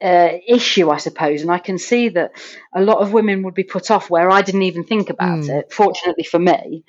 [0.03, 1.43] uh, issue, I suppose.
[1.43, 2.33] And I can see that
[2.75, 5.49] a lot of women would be put off where I didn't even think about mm.
[5.49, 6.85] it, fortunately for me.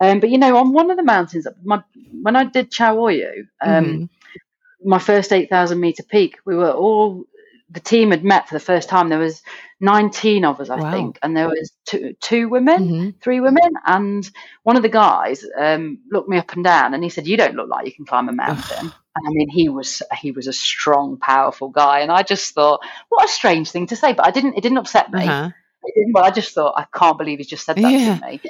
[0.00, 1.82] Um, but, you know, on one of the mountains, my,
[2.22, 4.88] when I did Cho Oyu, um, mm-hmm.
[4.88, 7.24] my first 8,000 meter peak, we were all
[7.72, 9.08] the team had met for the first time.
[9.08, 9.42] There was
[9.80, 10.90] 19 of us, I wow.
[10.90, 13.10] think, and there was two, two women, mm-hmm.
[13.20, 14.28] three women, and
[14.62, 17.56] one of the guys um, looked me up and down, and he said, "You don't
[17.56, 20.52] look like you can climb a mountain." and I mean, he was he was a
[20.52, 24.30] strong, powerful guy, and I just thought, what a strange thing to say, but I
[24.30, 24.54] didn't.
[24.54, 25.24] It didn't upset me.
[25.26, 25.50] Uh-huh.
[25.96, 28.18] Didn't, well, I just thought, I can't believe he just said that yeah.
[28.18, 28.40] to me.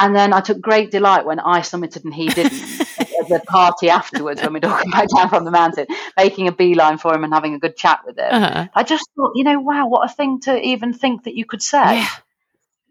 [0.00, 2.52] And then I took great delight when I summited and he didn't.
[3.28, 5.86] the party afterwards when we're talking back down from the mountain,
[6.16, 8.30] making a beeline for him and having a good chat with him.
[8.30, 8.68] Uh-huh.
[8.74, 11.62] I just thought, you know, wow, what a thing to even think that you could
[11.62, 11.98] say.
[12.00, 12.08] Yeah.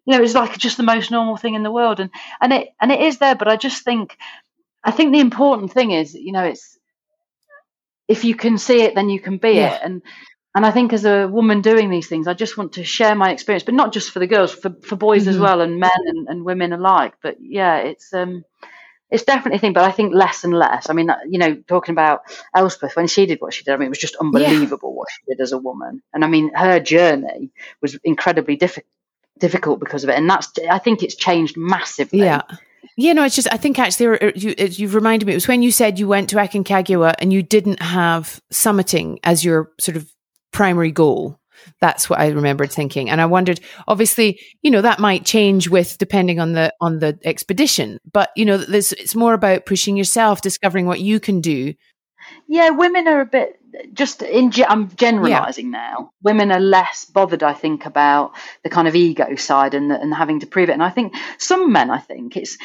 [0.06, 2.70] You know, it's like just the most normal thing in the world, and and it
[2.80, 3.36] and it is there.
[3.36, 4.16] But I just think,
[4.82, 6.78] I think the important thing is, you know, it's
[8.08, 9.76] if you can see it, then you can be yeah.
[9.76, 10.02] it, and
[10.56, 13.32] and I think as a woman doing these things, I just want to share my
[13.32, 15.32] experience, but not just for the girls, for for boys mm-hmm.
[15.32, 17.16] as well, and men and, and women alike.
[17.22, 18.46] But yeah, it's um
[19.10, 20.90] it's definitely a thing, but I think less and less.
[20.90, 22.22] I mean, you know, talking about
[22.56, 24.96] Elspeth when she did what she did, I mean, it was just unbelievable yeah.
[24.96, 26.02] what she did as a woman.
[26.14, 28.86] And I mean, her journey was incredibly difficult
[29.40, 32.20] difficult because of it, and that's I think it's changed massively.
[32.20, 32.42] Yeah.
[32.96, 35.34] Yeah, no, it's just I think actually you you've reminded me.
[35.34, 39.46] It was when you said you went to Aconcagua and you didn't have summiting as
[39.46, 40.12] your sort of
[40.52, 41.40] primary goal.
[41.80, 43.10] That's what I remembered thinking.
[43.10, 47.20] And I wondered, obviously, you know, that might change with depending on the on the
[47.24, 48.00] expedition.
[48.12, 51.74] But, you know, this it's more about pushing yourself, discovering what you can do.
[52.48, 53.60] Yeah, women are a bit
[53.94, 55.80] just in I'm generalizing yeah.
[55.80, 56.12] now.
[56.24, 60.40] Women are less bothered, I think, about the kind of ego side and and having
[60.42, 60.74] to prove it.
[60.74, 62.58] And I think some men, I think it's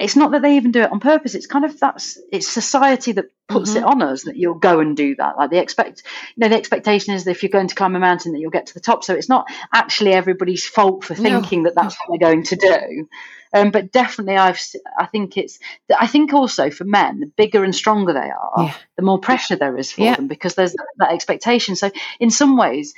[0.00, 1.34] it's not that they even do it on purpose.
[1.34, 3.78] It's kind of that's it's society that puts mm-hmm.
[3.78, 5.36] it on us that you'll go and do that.
[5.36, 6.02] Like the expect,
[6.36, 8.50] you know, the expectation is that if you're going to climb a mountain, that you'll
[8.50, 9.04] get to the top.
[9.04, 11.70] So it's not actually everybody's fault for thinking no.
[11.70, 13.08] that that's what they're going to do.
[13.52, 14.60] Um, but definitely, I've
[14.98, 15.58] I think it's
[15.98, 18.74] I think also for men, the bigger and stronger they are, yeah.
[18.96, 20.16] the more pressure there is for yeah.
[20.16, 21.74] them because there's that, that expectation.
[21.74, 22.94] So in some ways,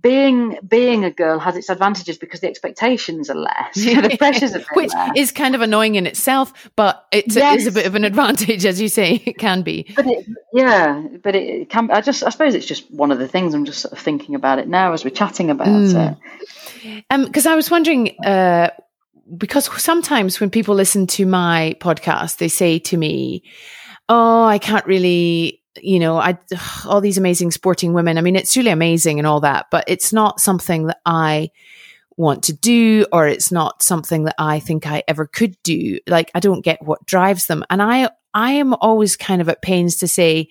[0.00, 3.74] being being a girl has its advantages because the expectations are less.
[3.74, 5.10] the pressures are which less.
[5.10, 7.54] Which is kind of annoying in itself, but it's yes.
[7.54, 9.86] a, is a bit of an advantage, as you say, it can be.
[9.96, 11.90] But it, yeah, but it can.
[11.90, 14.34] I just I suppose it's just one of the things I'm just sort of thinking
[14.34, 16.12] about it now as we're chatting about mm.
[16.84, 17.04] it.
[17.10, 18.16] Um, because I was wondering.
[18.24, 18.70] Uh,
[19.36, 23.42] because sometimes when people listen to my podcast, they say to me,
[24.08, 26.38] "Oh, I can't really you know, I
[26.86, 28.18] all these amazing sporting women.
[28.18, 31.50] I mean, it's really amazing and all that, but it's not something that I
[32.16, 36.00] want to do or it's not something that I think I ever could do.
[36.06, 37.64] Like I don't get what drives them.
[37.70, 40.48] And I I am always kind of at pains to say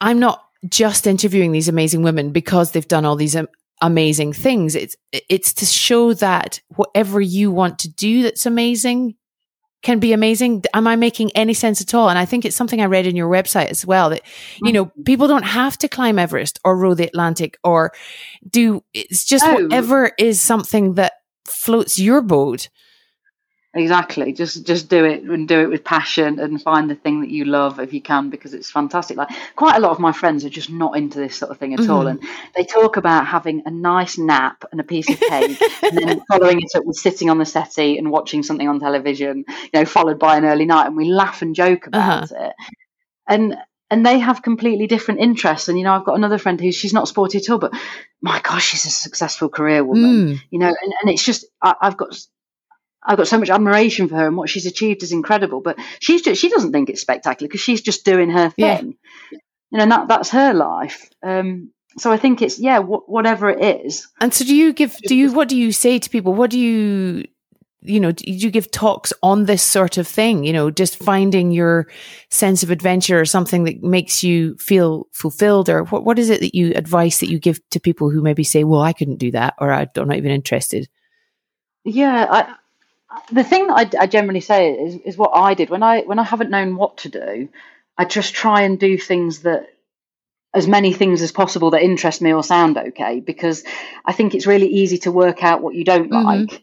[0.00, 3.36] I'm not just interviewing these amazing women because they've done all these
[3.80, 4.74] amazing things.
[4.74, 9.16] It's it's to show that whatever you want to do that's amazing,
[9.86, 10.64] can be amazing.
[10.74, 12.10] Am I making any sense at all?
[12.10, 14.22] And I think it's something I read in your website as well that,
[14.60, 15.02] you know, mm-hmm.
[15.04, 17.92] people don't have to climb Everest or row the Atlantic or
[18.50, 19.54] do, it's just oh.
[19.54, 21.12] whatever is something that
[21.44, 22.68] floats your boat
[23.76, 27.30] exactly just just do it and do it with passion and find the thing that
[27.30, 30.44] you love if you can because it's fantastic like quite a lot of my friends
[30.44, 31.90] are just not into this sort of thing at mm-hmm.
[31.90, 32.22] all and
[32.54, 36.60] they talk about having a nice nap and a piece of cake and then following
[36.60, 40.18] it up with sitting on the settee and watching something on television you know followed
[40.18, 42.46] by an early night and we laugh and joke about uh-huh.
[42.46, 42.54] it
[43.28, 43.56] and
[43.90, 45.68] and they have completely different interests.
[45.68, 47.72] And you know, I've got another friend who's she's not sporty at all, but
[48.20, 50.34] my gosh, she's a successful career woman.
[50.34, 50.40] Mm.
[50.50, 52.18] You know, and, and it's just I, have got
[53.06, 55.60] I've got so much admiration for her and what she's achieved is incredible.
[55.60, 58.96] But she's just, she doesn't think it's spectacular because she's just doing her thing.
[59.30, 59.38] Yeah.
[59.70, 61.08] You know, and that that's her life.
[61.22, 64.08] Um, so I think it's yeah, wh- whatever it is.
[64.20, 64.96] And so, do you give?
[64.98, 65.32] Do you?
[65.32, 66.34] What do you say to people?
[66.34, 67.24] What do you?
[67.82, 70.44] You know, do you give talks on this sort of thing?
[70.44, 71.86] You know, just finding your
[72.30, 76.04] sense of adventure or something that makes you feel fulfilled, or what?
[76.04, 78.82] What is it that you advice that you give to people who maybe say, "Well,
[78.82, 80.88] I couldn't do that," or "I'm not even interested."
[81.84, 82.54] Yeah, I
[83.30, 86.18] the thing that I, I generally say is, is what I did when I when
[86.18, 87.48] I haven't known what to do.
[87.98, 89.68] I just try and do things that
[90.54, 93.64] as many things as possible that interest me or sound okay because
[94.04, 96.48] I think it's really easy to work out what you don't mm-hmm.
[96.48, 96.62] like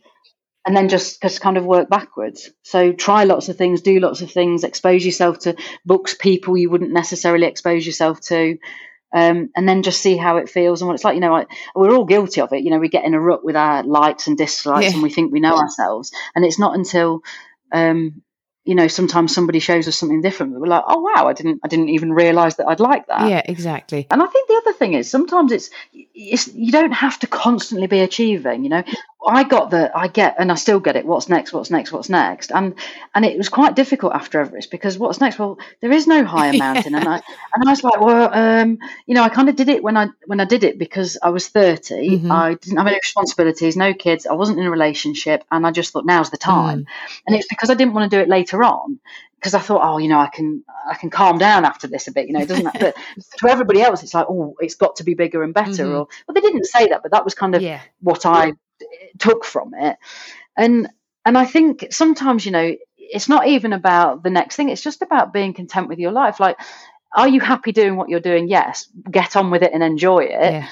[0.66, 2.50] and then just, just kind of work backwards.
[2.64, 6.70] So try lots of things, do lots of things, expose yourself to books, people you
[6.70, 8.58] wouldn't necessarily expose yourself to.
[9.14, 11.16] Um, and then just see how it feels and what it's like.
[11.16, 11.46] You know, I,
[11.76, 12.64] we're all guilty of it.
[12.64, 14.94] You know, we get in a rut with our likes and dislikes, yeah.
[14.94, 16.12] and we think we know ourselves.
[16.36, 17.22] And it's not until
[17.72, 18.24] um,
[18.66, 21.68] you know sometimes somebody shows us something different we're like oh wow i didn't i
[21.68, 24.94] didn't even realize that i'd like that yeah exactly and i think the other thing
[24.94, 28.84] is sometimes it's, it's you don't have to constantly be achieving you know
[29.26, 31.06] I got the I get and I still get it.
[31.06, 31.54] What's next?
[31.54, 31.92] What's next?
[31.92, 32.52] What's next?
[32.52, 32.76] And
[33.16, 35.40] and it was quite difficult after Everest because what's next?
[35.40, 37.00] Well, there is no higher mountain, yeah.
[37.00, 39.84] and I and I was like, well, um, you know, I kind of did it
[39.84, 42.32] when I when I did it because I was 30 mm-hmm.
[42.32, 45.94] I didn't have any responsibilities, no kids, I wasn't in a relationship, and I just
[45.94, 46.80] thought now's the time.
[46.80, 46.86] Mm.
[47.28, 49.00] And it's because I didn't want to do it later on
[49.44, 52.14] because I thought, oh, you know, I can I can calm down after this a
[52.14, 52.80] bit, you know, doesn't.
[52.80, 52.96] but
[53.40, 55.84] to everybody else, it's like, oh, it's got to be bigger and better.
[55.84, 55.96] Mm-hmm.
[55.96, 57.82] Or well, they didn't say that, but that was kind of yeah.
[58.00, 58.54] what I
[59.20, 59.98] took from it.
[60.58, 60.90] And
[61.26, 64.70] and I think sometimes, you know, it's not even about the next thing.
[64.70, 66.40] It's just about being content with your life.
[66.40, 66.58] Like,
[67.16, 68.48] are you happy doing what you're doing?
[68.48, 68.90] Yes.
[69.10, 70.32] Get on with it and enjoy it.
[70.32, 70.70] Yeah.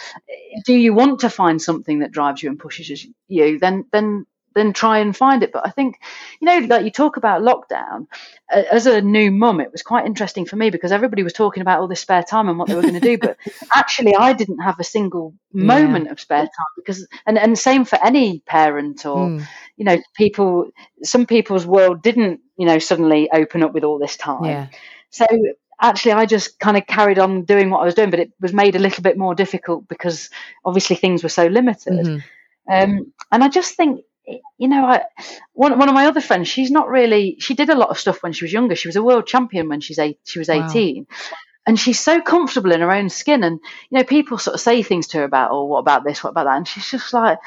[0.65, 3.59] Do you want to find something that drives you and pushes you?
[3.59, 5.51] Then then then try and find it.
[5.51, 5.99] But I think,
[6.39, 8.07] you know, like you talk about lockdown,
[8.49, 11.79] as a new mum, it was quite interesting for me because everybody was talking about
[11.79, 13.17] all this spare time and what they were going to do.
[13.17, 13.37] But
[13.75, 16.11] actually, I didn't have a single moment yeah.
[16.11, 19.47] of spare time because, and, and same for any parent or, mm.
[19.77, 20.69] you know, people,
[21.03, 24.45] some people's world didn't, you know, suddenly open up with all this time.
[24.45, 24.67] Yeah.
[25.09, 25.25] So
[25.81, 28.53] actually I just kind of carried on doing what I was doing, but it was
[28.53, 30.29] made a little bit more difficult because
[30.63, 31.93] obviously things were so limited.
[31.93, 32.71] Mm-hmm.
[32.71, 34.01] Um, and I just think
[34.57, 35.03] you know, I,
[35.53, 37.37] one one of my other friends, she's not really.
[37.39, 38.75] She did a lot of stuff when she was younger.
[38.75, 40.19] She was a world champion when she's eight.
[40.25, 41.37] She was eighteen, wow.
[41.67, 43.43] and she's so comfortable in her own skin.
[43.43, 43.59] And
[43.89, 46.23] you know, people sort of say things to her about, "Oh, what about this?
[46.23, 47.39] What about that?" And she's just like,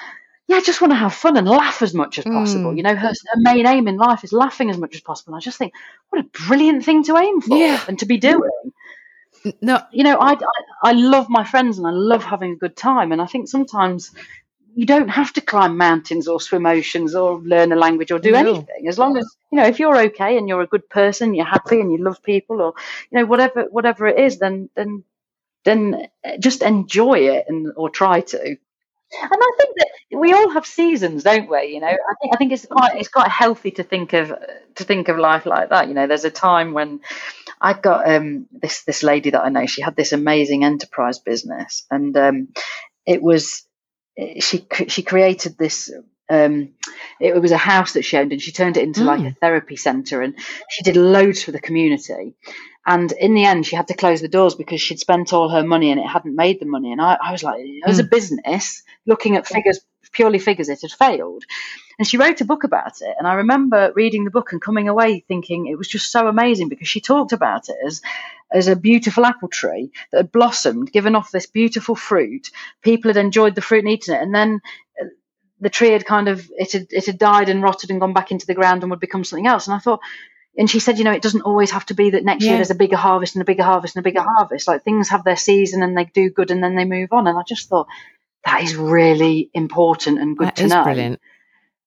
[0.48, 2.76] "Yeah, I just want to have fun and laugh as much as possible." Mm.
[2.76, 5.34] You know, her, her, main aim in life is laughing as much as possible.
[5.34, 5.72] And I just think,
[6.10, 7.80] what a brilliant thing to aim for yeah.
[7.88, 8.50] and to be doing.
[9.60, 12.76] No, you know, I, I I love my friends and I love having a good
[12.76, 13.12] time.
[13.12, 14.10] And I think sometimes
[14.74, 18.32] you don't have to climb mountains or swim oceans or learn a language or do
[18.32, 18.38] no.
[18.38, 21.44] anything as long as you know if you're okay and you're a good person you're
[21.44, 22.74] happy and you love people or
[23.10, 25.04] you know whatever whatever it is then then
[25.64, 26.08] then
[26.38, 28.56] just enjoy it and or try to
[29.22, 31.74] and I think that we all have seasons, don't we?
[31.74, 34.32] You know, I think I think it's quite it's quite healthy to think of
[34.74, 35.88] to think of life like that.
[35.88, 37.00] You know, there's a time when
[37.60, 39.66] I got um, this this lady that I know.
[39.66, 42.48] She had this amazing enterprise business, and um,
[43.06, 43.64] it was
[44.40, 45.92] she she created this
[46.30, 46.70] um,
[47.20, 49.06] it was a house that she owned and she turned it into mm.
[49.06, 50.38] like a therapy center and
[50.70, 52.34] she did loads for the community
[52.86, 55.64] and in the end she had to close the doors because she'd spent all her
[55.64, 58.10] money and it hadn't made the money and i, I was like as a mm.
[58.10, 59.80] business looking at figures
[60.12, 61.44] purely figures it had failed
[61.98, 63.14] and she wrote a book about it.
[63.18, 66.68] And I remember reading the book and coming away thinking it was just so amazing
[66.68, 68.02] because she talked about it as,
[68.52, 72.50] as a beautiful apple tree that had blossomed, given off this beautiful fruit.
[72.82, 74.22] People had enjoyed the fruit and eaten it.
[74.22, 74.60] And then
[75.00, 75.06] uh,
[75.60, 78.32] the tree had kind of, it had, it had died and rotted and gone back
[78.32, 79.68] into the ground and would become something else.
[79.68, 80.00] And I thought,
[80.56, 82.50] and she said, you know, it doesn't always have to be that next yeah.
[82.50, 84.68] year there's a bigger harvest and a bigger harvest and a bigger harvest.
[84.68, 87.26] Like things have their season and they do good and then they move on.
[87.26, 87.88] And I just thought
[88.44, 90.84] that is really important and good that to know.
[90.84, 91.20] Brilliant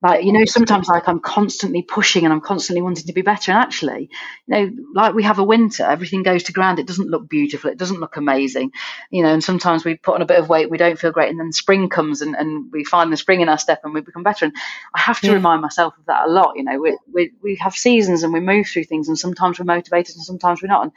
[0.01, 3.51] like you know sometimes like i'm constantly pushing and i'm constantly wanting to be better
[3.51, 4.09] and actually
[4.45, 7.69] you know like we have a winter everything goes to ground it doesn't look beautiful
[7.69, 8.71] it doesn't look amazing
[9.09, 11.29] you know and sometimes we put on a bit of weight we don't feel great
[11.29, 14.01] and then spring comes and, and we find the spring in our step and we
[14.01, 14.55] become better and
[14.93, 15.33] i have to yeah.
[15.33, 18.39] remind myself of that a lot you know we, we, we have seasons and we
[18.39, 20.91] move through things and sometimes we're motivated and sometimes we're not and,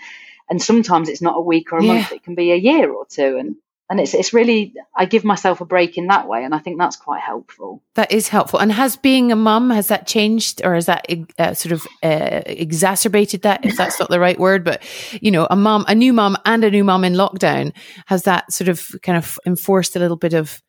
[0.50, 1.94] and sometimes it's not a week or a yeah.
[1.94, 3.56] month it can be a year or two and
[3.90, 6.78] and it's it's really I give myself a break in that way, and I think
[6.78, 7.82] that's quite helpful.
[7.96, 8.60] That is helpful.
[8.60, 11.06] And has being a mum has that changed, or has that
[11.38, 13.64] uh, sort of uh, exacerbated that?
[13.64, 14.80] If that's not the right word, but
[15.20, 17.72] you know, a mum, a new mum, and a new mum in lockdown
[18.06, 20.62] has that sort of kind of enforced a little bit of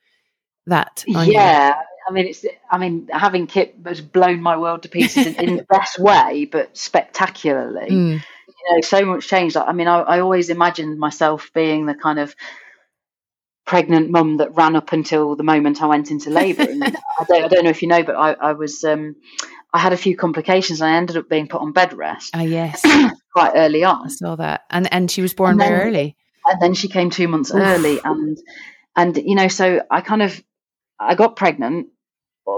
[0.65, 1.03] that.
[1.07, 1.69] yeah.
[1.69, 1.75] You?
[2.09, 2.43] I mean, it's.
[2.71, 6.45] I mean, having Kip has blown my world to pieces in, in the best way,
[6.51, 7.91] but spectacularly.
[7.91, 8.13] Mm.
[8.47, 9.55] You know, so much change.
[9.55, 12.35] I mean, I, I always imagined myself being the kind of
[13.65, 16.63] pregnant mum that ran up until the moment I went into labour.
[16.63, 16.83] And
[17.19, 19.15] I don't, I don't know if you know, but I, I was um,
[19.73, 22.31] I had a few complications and I ended up being put on bed rest.
[22.33, 22.81] Ah, yes,
[23.33, 24.05] quite early on.
[24.05, 26.17] I saw that, and and she was born then, very early.
[26.45, 27.61] And then she came two months Oof.
[27.61, 28.37] early, and
[28.95, 30.43] and you know, so I kind of
[30.99, 31.87] I got pregnant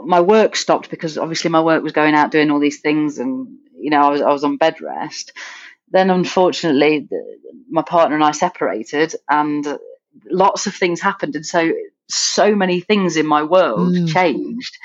[0.03, 3.47] my work stopped because obviously my work was going out doing all these things, and
[3.77, 5.33] you know I was I was on bed rest.
[5.89, 7.21] Then unfortunately, the,
[7.69, 9.65] my partner and I separated, and
[10.29, 11.71] lots of things happened, and so
[12.07, 14.11] so many things in my world mm.
[14.11, 14.77] changed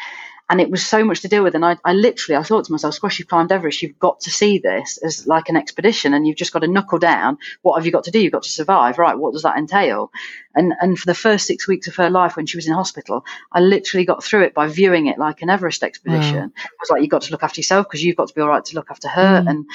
[0.50, 1.54] and it was so much to deal with.
[1.54, 3.82] And I, I literally, I thought to myself, Squash, you've climbed Everest.
[3.82, 6.98] You've got to see this as like an expedition and you've just got to knuckle
[6.98, 7.36] down.
[7.60, 8.18] What have you got to do?
[8.18, 8.98] You've got to survive.
[8.98, 9.18] Right.
[9.18, 10.10] What does that entail?
[10.54, 13.26] And, and for the first six weeks of her life when she was in hospital,
[13.52, 16.36] I literally got through it by viewing it like an Everest expedition.
[16.36, 16.44] Wow.
[16.44, 18.48] It was like, you've got to look after yourself because you've got to be all
[18.48, 19.42] right to look after her.
[19.42, 19.50] Mm.
[19.50, 19.66] And,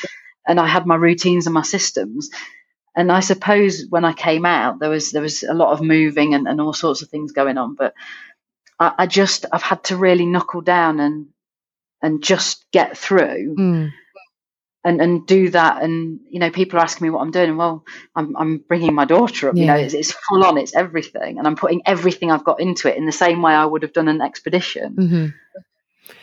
[0.47, 2.31] and I had my routines and my systems
[2.95, 6.33] and I suppose when I came out, there was there was a lot of moving
[6.33, 7.75] and, and all sorts of things going on.
[7.75, 7.93] But
[8.79, 11.27] I, I, just I've had to really knuckle down and
[12.01, 13.91] and just get through mm.
[14.83, 15.81] and and do that.
[15.81, 17.49] And you know, people are asking me what I'm doing.
[17.49, 17.83] And well,
[18.15, 19.55] I'm I'm bringing my daughter up.
[19.55, 19.61] Yeah.
[19.61, 20.59] You know, it's, it's, full on.
[20.59, 23.65] It's everything, and I'm putting everything I've got into it in the same way I
[23.65, 24.95] would have done an expedition.
[24.95, 25.25] Mm-hmm.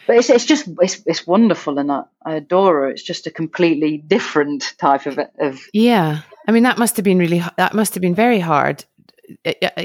[0.06, 2.90] But it's it's just it's it's wonderful, and I, I adore her.
[2.90, 6.20] It's just a completely different type of of yeah.
[6.48, 8.84] I mean, that must have been really that must have been very hard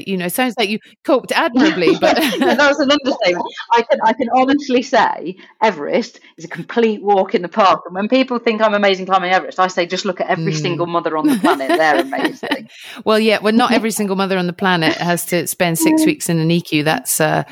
[0.06, 3.45] you know, it sounds like you coped admirably, but that was an understatement.
[3.74, 7.82] I can I can honestly say Everest is a complete walk in the park.
[7.86, 10.62] And when people think I'm amazing climbing Everest, I say just look at every mm.
[10.62, 11.68] single mother on the planet.
[11.70, 12.70] They're amazing.
[13.06, 16.30] well, yeah, well, not every single mother on the planet has to spend six weeks
[16.30, 16.84] in an NICU.
[16.84, 17.43] That's uh,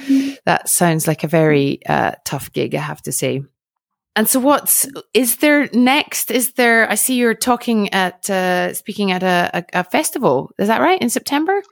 [0.45, 3.43] that sounds like a very uh, tough gig, I have to say.
[4.15, 6.29] And so, what's is there next?
[6.29, 6.89] Is there?
[6.89, 10.51] I see you're talking at uh, speaking at a, a, a festival.
[10.59, 11.63] Is that right in September?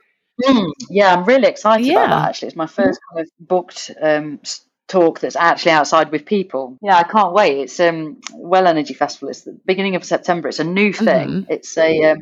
[0.42, 2.04] Mm, yeah, I'm really excited yeah.
[2.04, 2.28] about that.
[2.30, 4.40] Actually, it's my first kind of booked um,
[4.88, 6.78] talk that's actually outside with people.
[6.82, 7.60] Yeah, I can't wait.
[7.60, 9.28] It's um Well Energy Festival.
[9.28, 10.48] It's the beginning of September.
[10.48, 11.28] It's a new thing.
[11.28, 11.52] Mm-hmm.
[11.52, 12.18] It's a um,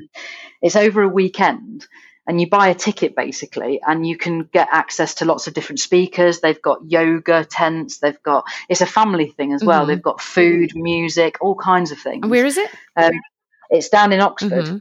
[0.63, 1.87] it's over a weekend.
[2.31, 5.81] And you buy a ticket basically, and you can get access to lots of different
[5.81, 6.41] speakers.
[6.41, 7.99] They've got yoga tents.
[7.99, 9.81] They've got it's a family thing as well.
[9.81, 9.89] Mm-hmm.
[9.89, 12.21] They've got food, music, all kinds of things.
[12.23, 12.71] And where is it?
[12.97, 13.13] Um,
[13.69, 14.65] it's down in Oxford.
[14.65, 14.77] Mm-hmm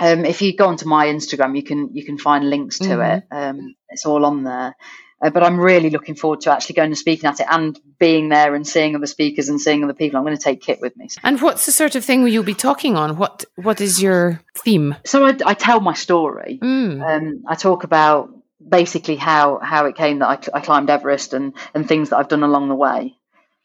[0.00, 3.18] um, if you go onto my Instagram, you can you can find links to mm-hmm.
[3.18, 3.24] it.
[3.30, 4.74] Um, it's all on there.
[5.22, 8.28] Uh, but I'm really looking forward to actually going and speaking at it and being
[8.28, 10.18] there and seeing other speakers and seeing other people.
[10.18, 11.08] I'm going to take Kit with me.
[11.22, 13.16] And what's the sort of thing you'll be talking on?
[13.16, 14.96] What What is your theme?
[15.04, 16.58] So I, I tell my story.
[16.62, 17.02] Mm.
[17.02, 18.30] Um, I talk about
[18.66, 22.28] basically how how it came that I, I climbed Everest and and things that I've
[22.28, 23.16] done along the way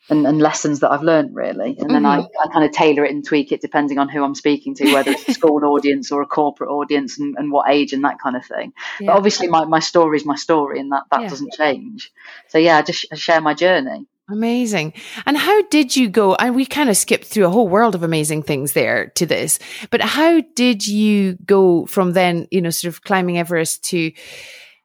[0.10, 1.76] and, and lessons that I've learned really.
[1.78, 2.22] And then mm-hmm.
[2.22, 4.94] I, I kind of tailor it and tweak it depending on who I'm speaking to,
[4.94, 8.20] whether it's a school audience or a corporate audience and, and what age and that
[8.20, 8.74] kind of thing.
[9.00, 9.08] Yeah.
[9.08, 11.30] But obviously my, my story is my story and that, that yeah.
[11.30, 12.12] doesn't change.
[12.48, 14.08] So yeah, I just I share my journey.
[14.30, 14.92] Amazing.
[15.26, 16.36] And how did you go?
[16.36, 19.58] And we kind of skipped through a whole world of amazing things there to this,
[19.90, 24.12] but how did you go from then, you know, sort of climbing Everest to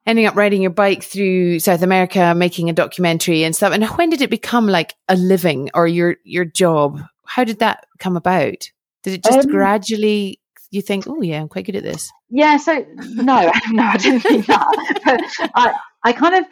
[0.07, 3.73] ending up riding your bike through South America, making a documentary and stuff.
[3.73, 7.01] And when did it become like a living or your your job?
[7.25, 8.71] How did that come about?
[9.03, 10.41] Did it just um, gradually
[10.71, 12.11] you think, oh yeah, I'm quite good at this?
[12.31, 12.57] Yeah.
[12.57, 15.01] So no, no, I didn't think that.
[15.05, 16.45] but I, I kind of,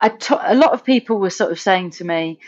[0.00, 2.38] I t- a lot of people were sort of saying to me,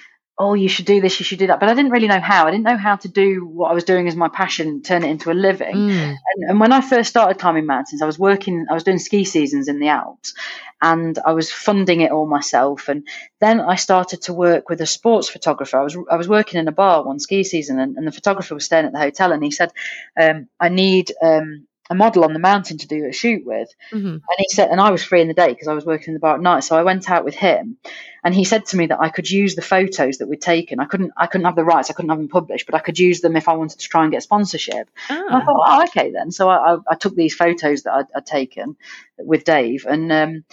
[0.40, 1.58] oh, you should do this, you should do that.
[1.58, 2.46] But I didn't really know how.
[2.46, 5.10] I didn't know how to do what I was doing as my passion, turn it
[5.10, 5.74] into a living.
[5.74, 6.10] Mm.
[6.10, 9.24] And, and, when I first started climbing mountains, I was working, I was doing ski
[9.24, 10.34] seasons in the Alps
[10.80, 12.88] and I was funding it all myself.
[12.88, 13.08] And
[13.40, 15.78] then I started to work with a sports photographer.
[15.78, 18.54] I was, I was working in a bar one ski season and, and the photographer
[18.54, 19.72] was staying at the hotel and he said,
[20.20, 23.68] um, I need, um, a model on the mountain to do a shoot with.
[23.92, 24.06] Mm-hmm.
[24.06, 26.14] And he said, and I was free in the day because I was working in
[26.14, 26.64] the bar at night.
[26.64, 27.78] So I went out with him
[28.22, 30.80] and he said to me that I could use the photos that we'd taken.
[30.80, 31.90] I couldn't, I couldn't have the rights.
[31.90, 34.02] I couldn't have them published, but I could use them if I wanted to try
[34.02, 34.90] and get sponsorship.
[35.08, 35.26] Oh.
[35.30, 36.30] I thought, oh, okay then.
[36.30, 38.76] So I, I, I took these photos that I'd, I'd taken
[39.18, 40.44] with Dave and, um,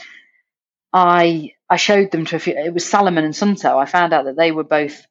[0.94, 3.78] I, I showed them to a few, it was Salomon and Suunto.
[3.78, 5.06] I found out that they were both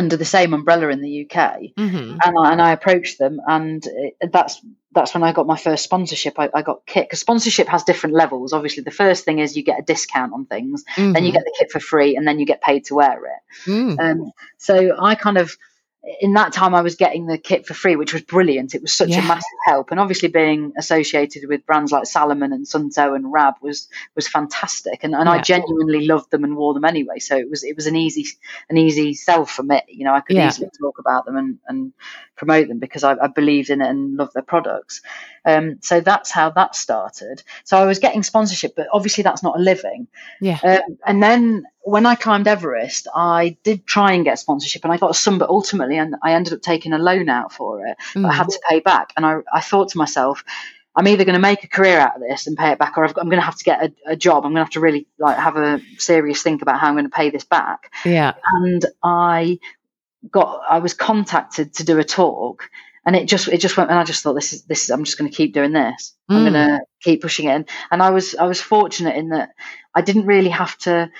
[0.00, 2.16] under the same umbrella in the UK, mm-hmm.
[2.24, 5.84] and, I, and I approached them, and it, that's that's when I got my first
[5.84, 6.38] sponsorship.
[6.38, 8.54] I, I got kit because sponsorship has different levels.
[8.54, 11.12] Obviously, the first thing is you get a discount on things, mm-hmm.
[11.12, 11.36] then you mm-hmm.
[11.36, 13.70] get the kit for free, and then you get paid to wear it.
[13.70, 14.00] Mm.
[14.00, 15.56] Um, so I kind of
[16.20, 18.74] in that time I was getting the kit for free, which was brilliant.
[18.74, 19.22] It was such yeah.
[19.22, 23.54] a massive help, and obviously being associated with brands like Salomon and Suunto and Rab
[23.60, 25.32] was was fantastic, and, and yeah.
[25.32, 27.18] I genuinely loved them and wore them anyway.
[27.18, 28.26] So it was it was an easy
[28.70, 29.82] an easy sell for me.
[29.88, 30.48] You know, I could yeah.
[30.48, 31.92] easily talk about them and, and
[32.34, 35.02] promote them because I, I believed in it and loved their products.
[35.44, 37.42] Um, so that's how that started.
[37.64, 40.06] So I was getting sponsorship, but obviously that's not a living.
[40.40, 40.58] Yeah.
[40.62, 44.98] Um, and then when I climbed Everest, I did try and get sponsorship and I
[44.98, 47.96] got some, but ultimately and I ended up taking a loan out for it.
[48.14, 48.28] Mm.
[48.28, 49.12] I had to pay back.
[49.16, 50.44] And I, I thought to myself,
[50.96, 53.04] I'm either going to make a career out of this and pay it back, or
[53.04, 54.44] i am going to have to get a, a job.
[54.44, 57.04] I'm going to have to really like have a serious think about how I'm going
[57.04, 57.92] to pay this back.
[58.04, 58.34] Yeah.
[58.54, 59.58] And I
[60.30, 62.68] got, I was contacted to do a talk,
[63.06, 65.04] and it just, it just went, and I just thought, this is, this is, I'm
[65.04, 66.14] just going to keep doing this.
[66.30, 66.34] Mm.
[66.34, 67.70] I'm going to keep pushing it.
[67.90, 69.50] And I was, I was fortunate in that
[69.94, 71.10] I didn't really have to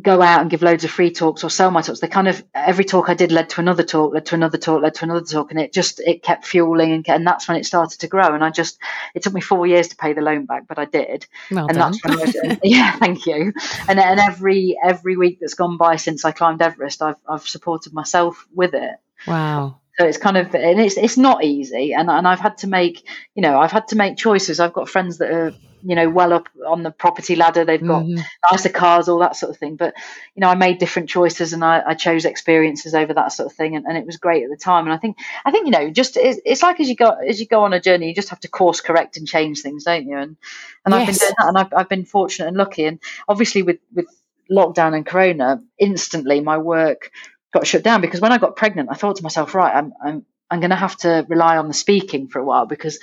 [0.00, 2.00] go out and give loads of free talks or sell my talks.
[2.00, 4.82] They kind of every talk I did led to another talk, led to another talk,
[4.82, 7.66] led to another talk, and it just it kept fueling and, and that's when it
[7.66, 8.34] started to grow.
[8.34, 8.78] And I just
[9.14, 11.26] it took me four years to pay the loan back, but I did.
[11.50, 11.92] Well and done.
[11.92, 13.52] that's when I was, yeah, thank you.
[13.88, 17.92] And and every every week that's gone by since I climbed Everest, I've I've supported
[17.92, 18.94] myself with it.
[19.26, 19.80] Wow.
[19.98, 23.04] So it's kind of and it's it's not easy, and and I've had to make
[23.34, 24.60] you know I've had to make choices.
[24.60, 25.52] I've got friends that are
[25.82, 27.64] you know well up on the property ladder.
[27.64, 28.20] They've got mm-hmm.
[28.50, 29.76] nicer cars all that sort of thing.
[29.76, 29.94] But
[30.34, 33.56] you know i made different choices and i, I chose experiences over that sort of
[33.56, 33.76] thing.
[33.76, 34.84] And, and, it was great at the time.
[34.84, 37.40] And i think i think you know just it's, it's, like as you go as
[37.40, 40.06] you go on a journey you just have to course correct and change things don't
[40.06, 40.16] you?
[40.16, 40.36] And
[40.84, 41.00] and yes.
[41.00, 42.84] i've been doing that and I've, I've been fortunate and lucky.
[42.84, 44.06] And obviously with with
[44.50, 47.10] lockdown and corona instantly my work
[47.52, 50.26] got shut down because when i got pregnant i thought to myself right i'm i'm
[50.50, 52.98] I'm going to have to rely on the speaking for a while because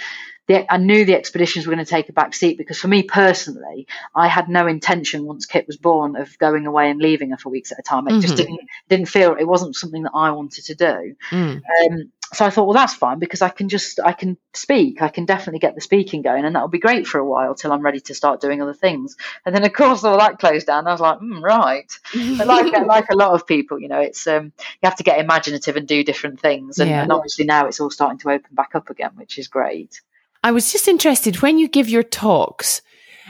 [0.47, 3.03] the, I knew the expeditions were going to take a back seat because for me
[3.03, 7.37] personally, I had no intention once Kit was born of going away and leaving her
[7.37, 8.07] for weeks at a time.
[8.07, 8.21] It mm-hmm.
[8.21, 11.15] just didn't didn't feel it wasn't something that I wanted to do.
[11.31, 11.61] Mm.
[11.61, 15.01] Um, so I thought, well, that's fine because I can just I can speak.
[15.01, 17.71] I can definitely get the speaking going, and that'll be great for a while till
[17.71, 19.15] I'm ready to start doing other things.
[19.45, 20.87] And then of course all that closed down.
[20.87, 21.91] I was like, mm, right.
[22.37, 25.19] But like like a lot of people, you know, it's um, you have to get
[25.19, 27.03] imaginative and do different things, and, yeah.
[27.03, 30.01] and obviously now it's all starting to open back up again, which is great.
[30.43, 32.81] I was just interested when you give your talks,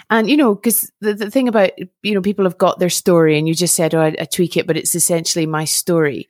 [0.10, 3.38] and you know, because the, the thing about you know people have got their story,
[3.38, 6.30] and you just said, "Oh, I, I tweak it," but it's essentially my story.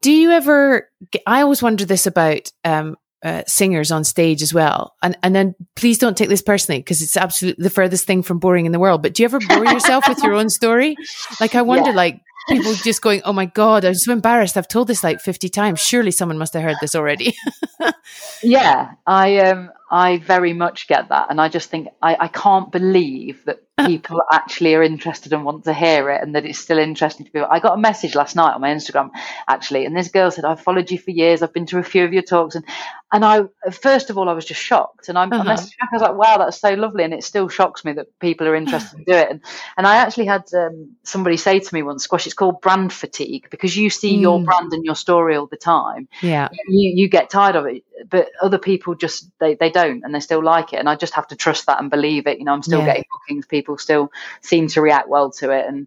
[0.00, 0.90] Do you ever?
[1.26, 2.96] I always wonder this about um,
[3.26, 4.94] uh, singers on stage as well.
[5.02, 8.38] And and then please don't take this personally because it's absolutely the furthest thing from
[8.38, 9.02] boring in the world.
[9.02, 10.96] But do you ever bore yourself with your own story?
[11.40, 11.96] Like I wonder, yeah.
[11.96, 14.56] like people just going, "Oh my god, I'm so embarrassed.
[14.56, 15.80] I've told this like 50 times.
[15.80, 17.34] Surely someone must have heard this already."
[18.42, 21.28] yeah, I um I very much get that.
[21.30, 25.64] And I just think I, I can't believe that people actually are interested and want
[25.64, 27.48] to hear it and that it's still interesting to people.
[27.50, 29.10] I got a message last night on my Instagram
[29.46, 32.04] actually, and this girl said, I've followed you for years, I've been to a few
[32.04, 32.64] of your talks and
[33.12, 35.42] and I first of all I was just shocked and I, uh-huh.
[35.42, 37.92] I messaged back, I was like, wow, that's so lovely and it still shocks me
[37.92, 39.30] that people are interested in do it.
[39.30, 39.40] And
[39.76, 43.48] and I actually had um, somebody say to me once, Squash, it's called brand fatigue
[43.50, 44.20] because you see mm.
[44.22, 46.08] your brand and your story all the time.
[46.22, 46.48] Yeah.
[46.66, 47.84] You you get tired of it.
[48.08, 50.78] But other people just they, they don't and they still like it.
[50.78, 52.38] And I just have to trust that and believe it.
[52.38, 52.86] You know, I'm still yeah.
[52.86, 54.10] getting bookings, people people still
[54.40, 55.66] seem to react well to it.
[55.66, 55.86] And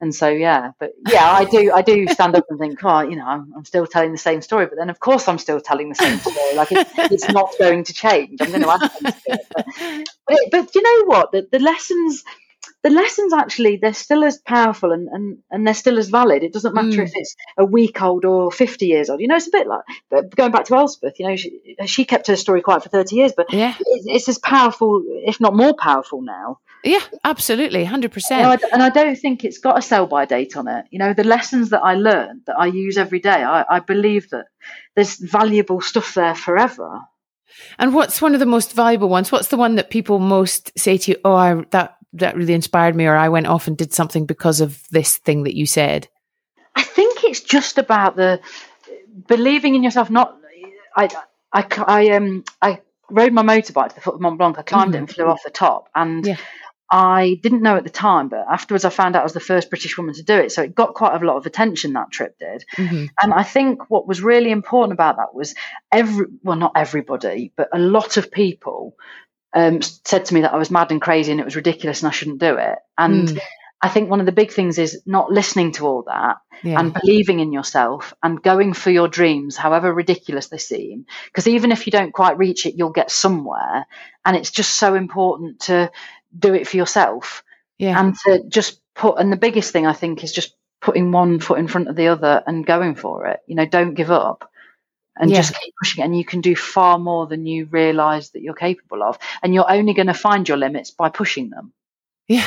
[0.00, 3.16] and so yeah but yeah i do i do stand up and think oh you
[3.16, 5.88] know i'm, I'm still telling the same story but then of course i'm still telling
[5.88, 6.54] the same story.
[6.54, 8.40] Like it's, it's not going to change.
[8.40, 9.48] I'm going to add to it.
[9.52, 9.66] But,
[10.26, 11.32] but, it, but you know what?
[11.32, 12.22] The, the lessons
[12.82, 16.42] the lessons actually they're still as powerful and, and, and they're still as valid.
[16.42, 17.04] It doesn't matter mm.
[17.04, 19.20] if it's a week old or 50 years old.
[19.20, 19.82] You know, it's a bit like
[20.36, 23.32] going back to Elspeth, you know, she, she kept her story quiet for 30 years,
[23.36, 23.74] but yeah.
[23.78, 26.58] it's, it's as powerful, if not more powerful now.
[26.84, 28.62] Yeah, absolutely, hundred percent.
[28.72, 30.84] And, I don't think it's got a sell by date on it.
[30.90, 34.30] You know, the lessons that I learned that I use every day, I, I believe
[34.30, 34.46] that
[34.94, 37.00] there's valuable stuff there forever.
[37.78, 39.32] And what's one of the most valuable ones?
[39.32, 41.16] What's the one that people most say to you?
[41.24, 44.60] Oh, I, that that really inspired me, or I went off and did something because
[44.60, 46.08] of this thing that you said.
[46.74, 48.40] I think it's just about the
[49.26, 50.10] believing in yourself.
[50.10, 50.36] Not,
[50.96, 51.08] I,
[51.52, 52.80] I, I um, I
[53.10, 54.58] rode my motorbike to the foot of Mont Blanc.
[54.58, 54.94] I climbed mm-hmm.
[54.94, 56.36] it and flew off the top, and yeah.
[56.90, 59.68] I didn't know at the time, but afterwards I found out I was the first
[59.68, 60.52] British woman to do it.
[60.52, 62.64] So it got quite a lot of attention that trip did.
[62.76, 63.06] Mm-hmm.
[63.20, 65.54] And I think what was really important about that was
[65.92, 68.94] every, well, not everybody, but a lot of people
[69.54, 72.08] um, said to me that I was mad and crazy and it was ridiculous and
[72.08, 72.78] I shouldn't do it.
[72.96, 73.40] And mm.
[73.80, 76.78] I think one of the big things is not listening to all that yeah.
[76.78, 81.06] and believing in yourself and going for your dreams, however ridiculous they seem.
[81.26, 83.86] Because even if you don't quite reach it, you'll get somewhere.
[84.24, 85.90] And it's just so important to
[86.36, 87.42] do it for yourself
[87.78, 87.98] yeah.
[87.98, 91.58] and to just put and the biggest thing i think is just putting one foot
[91.58, 94.50] in front of the other and going for it you know don't give up
[95.18, 95.36] and yeah.
[95.36, 98.54] just keep pushing it and you can do far more than you realize that you're
[98.54, 101.72] capable of and you're only going to find your limits by pushing them
[102.28, 102.46] yeah.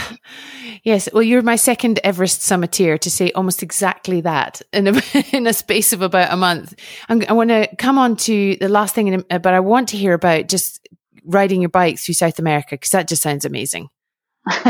[0.84, 1.10] Yes.
[1.12, 5.02] Well, you're my second Everest summiteer to say almost exactly that in a,
[5.34, 6.76] in a space of about a month.
[7.10, 9.98] I'm, i want to come on to the last thing, in, but I want to
[9.98, 10.88] hear about just
[11.26, 13.90] riding your bike through South America because that just sounds amazing.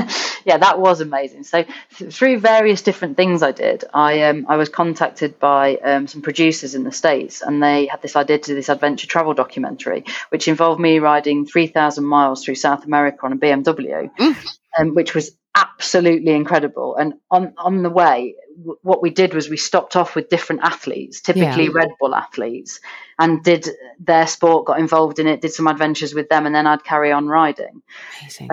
[0.45, 1.43] yeah, that was amazing.
[1.43, 1.63] So
[1.97, 6.21] th- through various different things I did, I um, I was contacted by um, some
[6.21, 10.03] producers in the states, and they had this idea to do this adventure travel documentary,
[10.29, 14.55] which involved me riding three thousand miles through South America on a BMW, mm.
[14.77, 16.97] um, which was absolutely incredible.
[16.97, 18.35] And on on the way,
[18.81, 21.71] what we did was we stopped off with different athletes, typically yeah.
[21.73, 22.79] Red Bull athletes,
[23.19, 23.67] and did
[23.99, 27.11] their sport, got involved in it, did some adventures with them, and then I'd carry
[27.11, 27.81] on riding.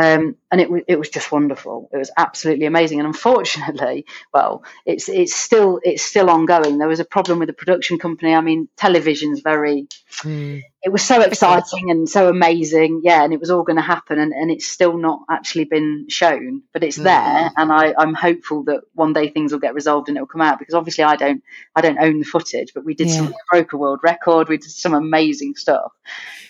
[0.00, 1.88] Um, and it it was just wonderful.
[1.92, 2.98] It was absolutely amazing.
[3.00, 6.78] And unfortunately, well, it's it's still it's still ongoing.
[6.78, 8.34] There was a problem with the production company.
[8.34, 9.88] I mean, television's very.
[10.18, 13.00] Mm it was so exciting and so amazing.
[13.02, 16.06] Yeah, and it was all going to happen, and, and it's still not actually been
[16.08, 17.04] shown, but it's mm.
[17.04, 20.28] there, and I, I'm hopeful that one day things will get resolved and it will
[20.28, 21.42] come out because obviously I don't
[21.74, 23.16] I don't own the footage, but we did yeah.
[23.16, 25.92] some broke a world record, we did some amazing stuff,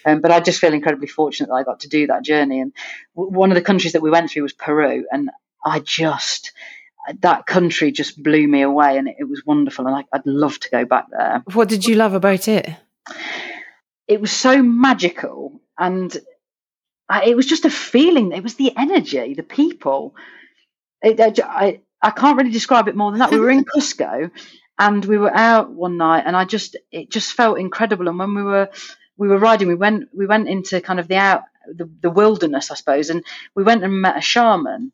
[0.05, 2.61] um, but I just feel incredibly fortunate that I got to do that journey.
[2.61, 2.73] And
[3.17, 5.31] w- one of the countries that we went through was Peru, and
[5.65, 6.53] I just
[7.21, 10.61] that country just blew me away, and it, it was wonderful, and I, I'd love
[10.61, 11.43] to go back there.
[11.55, 12.69] What did you love about it?
[14.09, 16.17] it was so magical and
[17.11, 18.33] it was just a feeling.
[18.33, 20.17] It was the energy, the people.
[21.03, 23.31] It, I, I can't really describe it more than that.
[23.31, 24.31] We were in Cusco
[24.79, 28.09] and we were out one night and I just, it just felt incredible.
[28.09, 28.69] And when we were,
[29.17, 32.71] we were riding, we went, we went into kind of the out, the, the wilderness,
[32.71, 33.25] I suppose, and
[33.55, 34.93] we went and met a shaman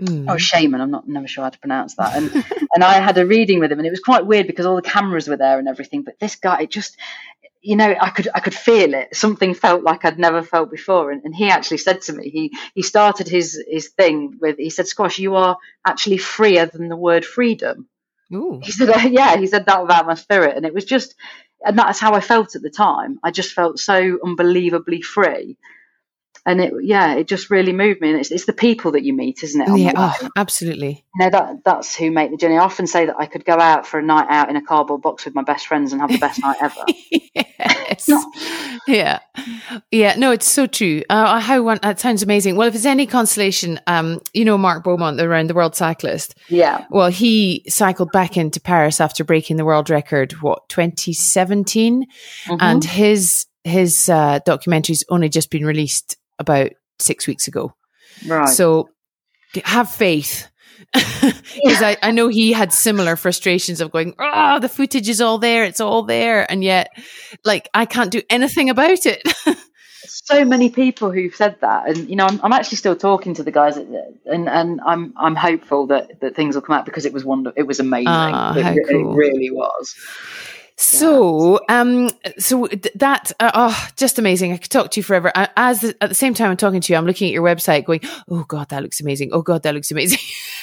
[0.00, 0.26] Mm.
[0.28, 0.80] Oh, shaman.
[0.80, 2.16] I'm not never sure how to pronounce that.
[2.16, 2.30] And
[2.74, 4.82] and I had a reading with him, and it was quite weird because all the
[4.82, 6.02] cameras were there and everything.
[6.02, 6.96] But this guy, it just
[7.60, 9.14] you know, I could I could feel it.
[9.14, 11.10] Something felt like I'd never felt before.
[11.10, 14.70] And, and he actually said to me, he he started his his thing with he
[14.70, 17.88] said, Squash, you are actually freer than the word freedom.
[18.32, 18.60] Ooh.
[18.62, 21.14] He said, yeah, he said that about my spirit, and it was just,
[21.64, 23.18] and that's how I felt at the time.
[23.24, 25.56] I just felt so unbelievably free
[26.48, 28.10] and it yeah it just really moved me.
[28.10, 29.78] And it's, it's the people that you meet isn't it?
[29.78, 29.92] Yeah.
[29.94, 31.04] Oh, absolutely.
[31.14, 32.56] you know that that's who make the journey.
[32.56, 35.02] I often say that i could go out for a night out in a cardboard
[35.02, 36.84] box with my best friends and have the best night ever.
[37.98, 38.10] Yes.
[38.86, 39.18] yeah.
[39.90, 40.14] Yeah.
[40.16, 41.02] No it's so true.
[41.10, 42.56] Uh, how one that sounds amazing.
[42.56, 46.36] Well if it's any consolation um you know mark beaumont the around the world cyclist.
[46.48, 46.86] Yeah.
[46.90, 52.56] Well he cycled back into paris after breaking the world record what 2017 mm-hmm.
[52.60, 57.74] and his his uh, documentary's only just been released about six weeks ago.
[58.26, 58.48] Right.
[58.48, 58.90] So
[59.64, 60.48] have faith.
[61.54, 65.38] Because I, I know he had similar frustrations of going, oh, the footage is all
[65.38, 66.50] there, it's all there.
[66.50, 66.88] And yet,
[67.44, 69.22] like, I can't do anything about it.
[70.28, 73.42] so many people who've said that, and you know, I'm, I'm actually still talking to
[73.42, 73.86] the guys, at,
[74.26, 77.58] and and I'm I'm hopeful that that things will come out because it was wonderful.
[77.58, 78.08] It was amazing.
[78.08, 79.12] Oh, it, cool.
[79.12, 79.94] it, really was.
[80.80, 82.08] So, um,
[82.38, 84.52] so that, uh, oh, just amazing.
[84.52, 85.32] I could talk to you forever.
[85.34, 87.84] As the, at the same time I'm talking to you, I'm looking at your website
[87.84, 89.30] going, oh God, that looks amazing.
[89.32, 90.20] Oh God, that looks amazing.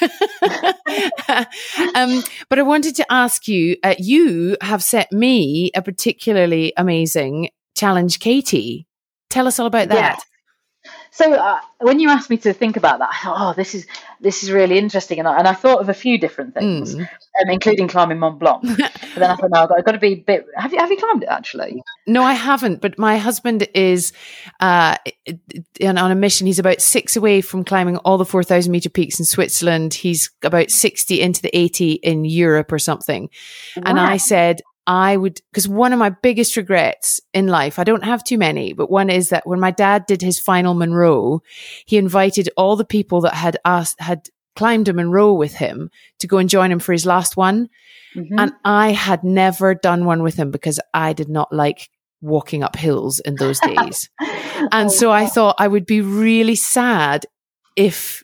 [1.94, 7.50] um, but I wanted to ask you, uh, you have set me a particularly amazing
[7.76, 8.86] challenge, Katie.
[9.28, 10.24] Tell us all about that.
[11.16, 13.86] So uh, when you asked me to think about that, I thought, oh, this is
[14.20, 17.00] this is really interesting, and I, and I thought of a few different things, mm.
[17.00, 18.60] um, including climbing Mont Blanc.
[18.78, 20.46] but then I thought, no, I've got, I've got, to be a bit.
[20.56, 21.82] Have you have you climbed it actually?
[22.06, 22.82] No, I haven't.
[22.82, 24.12] But my husband is
[24.60, 24.98] uh,
[25.82, 26.46] on a mission.
[26.46, 29.94] He's about six away from climbing all the four thousand meter peaks in Switzerland.
[29.94, 33.30] He's about sixty into the eighty in Europe or something.
[33.74, 33.84] Wow.
[33.86, 38.04] And I said, I would, because one of my biggest regrets in life, I don't
[38.04, 41.42] have too many, but one is that when my dad did his final Munro,
[41.86, 46.26] he invited all the people that had asked, had climbed a Munro with him to
[46.26, 47.68] go and join him for his last one.
[48.14, 48.38] Mm-hmm.
[48.38, 52.76] And I had never done one with him because I did not like walking up
[52.76, 54.08] hills in those days.
[54.20, 57.26] and oh, so I thought I would be really sad
[57.76, 58.22] if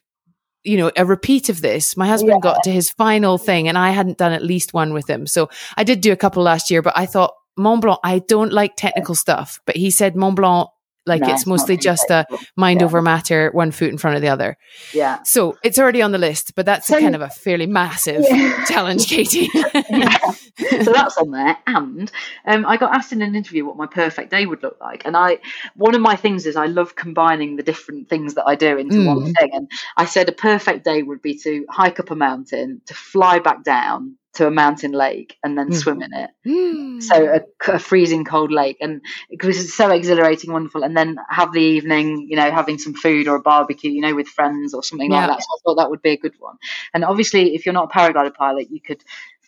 [0.64, 1.96] you know, a repeat of this.
[1.96, 2.50] My husband yeah.
[2.52, 5.26] got to his final thing and I hadn't done at least one with him.
[5.26, 8.52] So I did do a couple last year, but I thought Mont Blanc, I don't
[8.52, 10.68] like technical stuff, but he said Mont Blanc
[11.06, 12.26] like no, it's mostly just a
[12.56, 12.86] mind yeah.
[12.86, 14.56] over matter, one foot in front of the other.
[14.92, 15.22] Yeah.
[15.24, 18.24] So it's already on the list, but that's so, a kind of a fairly massive
[18.28, 18.64] yeah.
[18.68, 19.48] challenge, Katie.
[19.90, 20.18] yeah.
[20.82, 21.56] So that's on there.
[21.66, 22.10] And
[22.46, 25.04] um, I got asked in an interview what my perfect day would look like.
[25.04, 25.38] And I,
[25.74, 28.96] one of my things is I love combining the different things that I do into
[28.96, 29.06] mm.
[29.06, 29.50] one thing.
[29.52, 33.40] And I said a perfect day would be to hike up a mountain, to fly
[33.40, 35.74] back down, to a mountain lake and then mm.
[35.74, 36.30] swim in it.
[36.46, 36.82] Mm.
[37.02, 40.84] So a, a, freezing cold lake, and because it's so exhilarating, wonderful.
[40.84, 44.14] And then have the evening, you know, having some food or a barbecue, you know,
[44.14, 45.26] with friends or something yeah.
[45.26, 45.42] like that.
[45.42, 46.56] So I thought that would be a good one.
[46.94, 49.02] And obviously, if you're not a paraglider pilot, you could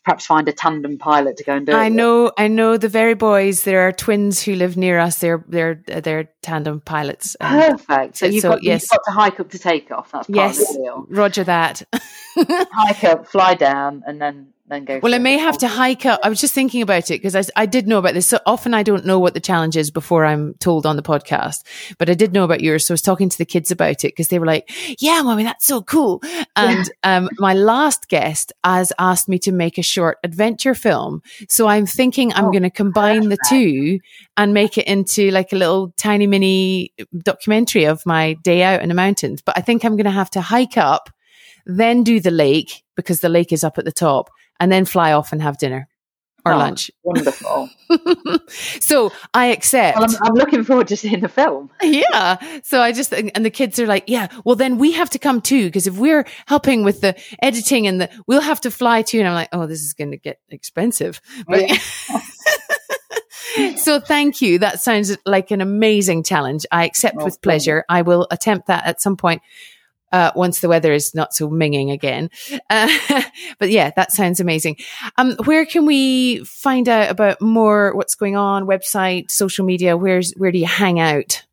[0.05, 1.77] perhaps find a tandem pilot to go and do it.
[1.77, 3.63] I know, I know the very boys.
[3.63, 5.19] There are twins who live near us.
[5.19, 7.37] They're they're they're tandem pilots.
[7.41, 8.17] Perfect.
[8.17, 8.83] So, you've, so, got, yes.
[8.83, 10.13] you've got to hike up to take off.
[10.13, 11.07] That's part yes, of the deal.
[11.09, 11.83] Roger that.
[12.37, 14.99] hike up, fly down, and then then go.
[15.03, 16.21] Well, I may have to hike up.
[16.23, 18.27] I was just thinking about it because I, I did know about this.
[18.27, 21.63] So often I don't know what the challenge is before I'm told on the podcast,
[21.99, 22.87] but I did know about yours.
[22.87, 24.71] So I was talking to the kids about it because they were like,
[25.01, 26.23] yeah, mommy, that's so cool.
[26.57, 31.21] And um, my last guest has asked me to make a short adventure film.
[31.49, 33.99] So I'm thinking I'm Oh, going to combine the two
[34.37, 38.89] and make it into like a little tiny mini documentary of my day out in
[38.89, 39.43] the mountains.
[39.43, 41.11] But I think I'm going to have to hike up,
[41.67, 45.13] then do the lake because the lake is up at the top and then fly
[45.13, 45.89] off and have dinner
[46.47, 46.91] or Oh, lunch.
[47.03, 47.71] Wonderful.
[48.81, 49.99] so I accept.
[49.99, 51.71] well, I'm, I'm looking forward to seeing the film.
[51.83, 52.37] yeah.
[52.63, 55.41] So I just, and the kids are like, yeah, well, then we have to come
[55.41, 55.71] too.
[55.71, 59.21] Cause if we're helping with the editing and the, we'll have to fly too.
[59.21, 61.21] And I'm like, oh, this is going to get expensive.
[61.47, 61.71] But
[63.79, 64.59] so thank you.
[64.59, 66.67] That sounds like an amazing challenge.
[66.73, 67.85] I accept Oh, with pleasure.
[67.89, 69.43] I will attempt that at some point.
[70.15, 72.31] Uh, once the weather is not so minging again.
[72.71, 72.89] Uh,
[73.59, 74.77] but yeah, that sounds amazing.
[75.19, 78.65] Um, where can we find out about more what's going on?
[78.65, 81.45] Website, social media, where's, where do you hang out?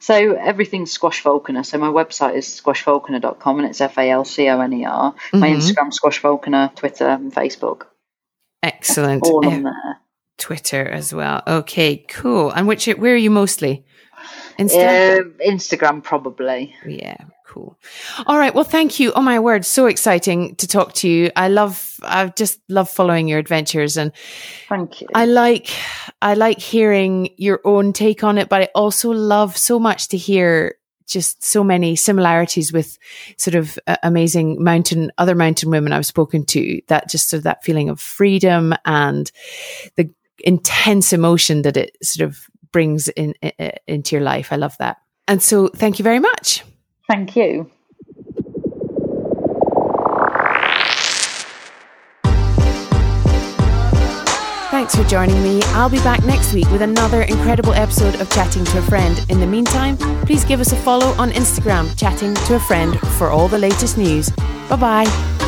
[0.00, 1.62] So everything's Squash Falconer.
[1.62, 5.14] So my website is squashfalconer.com and it's F A L C O N E R.
[5.32, 5.56] My Mhm.
[5.56, 7.84] Instagram, Squash Falconer, Twitter, and Facebook.
[8.62, 9.22] Excellent.
[9.26, 10.00] All on there.
[10.36, 11.42] Twitter as well.
[11.46, 12.50] Okay, cool.
[12.50, 13.84] And which, where are you mostly?
[14.58, 15.20] Insta?
[15.20, 16.74] Um, Instagram, probably.
[16.84, 17.16] Yeah,
[17.50, 17.76] cool.
[18.26, 18.54] All right.
[18.54, 19.12] Well, thank you.
[19.12, 21.30] Oh my word, so exciting to talk to you.
[21.34, 24.12] I love, I just love following your adventures, and
[24.68, 25.08] Thank you.
[25.14, 25.70] I like,
[26.22, 28.48] I like hearing your own take on it.
[28.48, 30.76] But I also love so much to hear
[31.08, 32.96] just so many similarities with
[33.36, 36.80] sort of uh, amazing mountain, other mountain women I've spoken to.
[36.86, 39.30] That just sort of that feeling of freedom and
[39.96, 44.52] the intense emotion that it sort of brings in, in into your life.
[44.52, 44.98] I love that.
[45.26, 46.62] And so, thank you very much.
[47.10, 47.68] Thank you.
[54.70, 55.60] Thanks for joining me.
[55.74, 59.26] I'll be back next week with another incredible episode of Chatting to a Friend.
[59.28, 63.28] In the meantime, please give us a follow on Instagram, Chatting to a Friend, for
[63.28, 64.30] all the latest news.
[64.68, 65.39] Bye bye.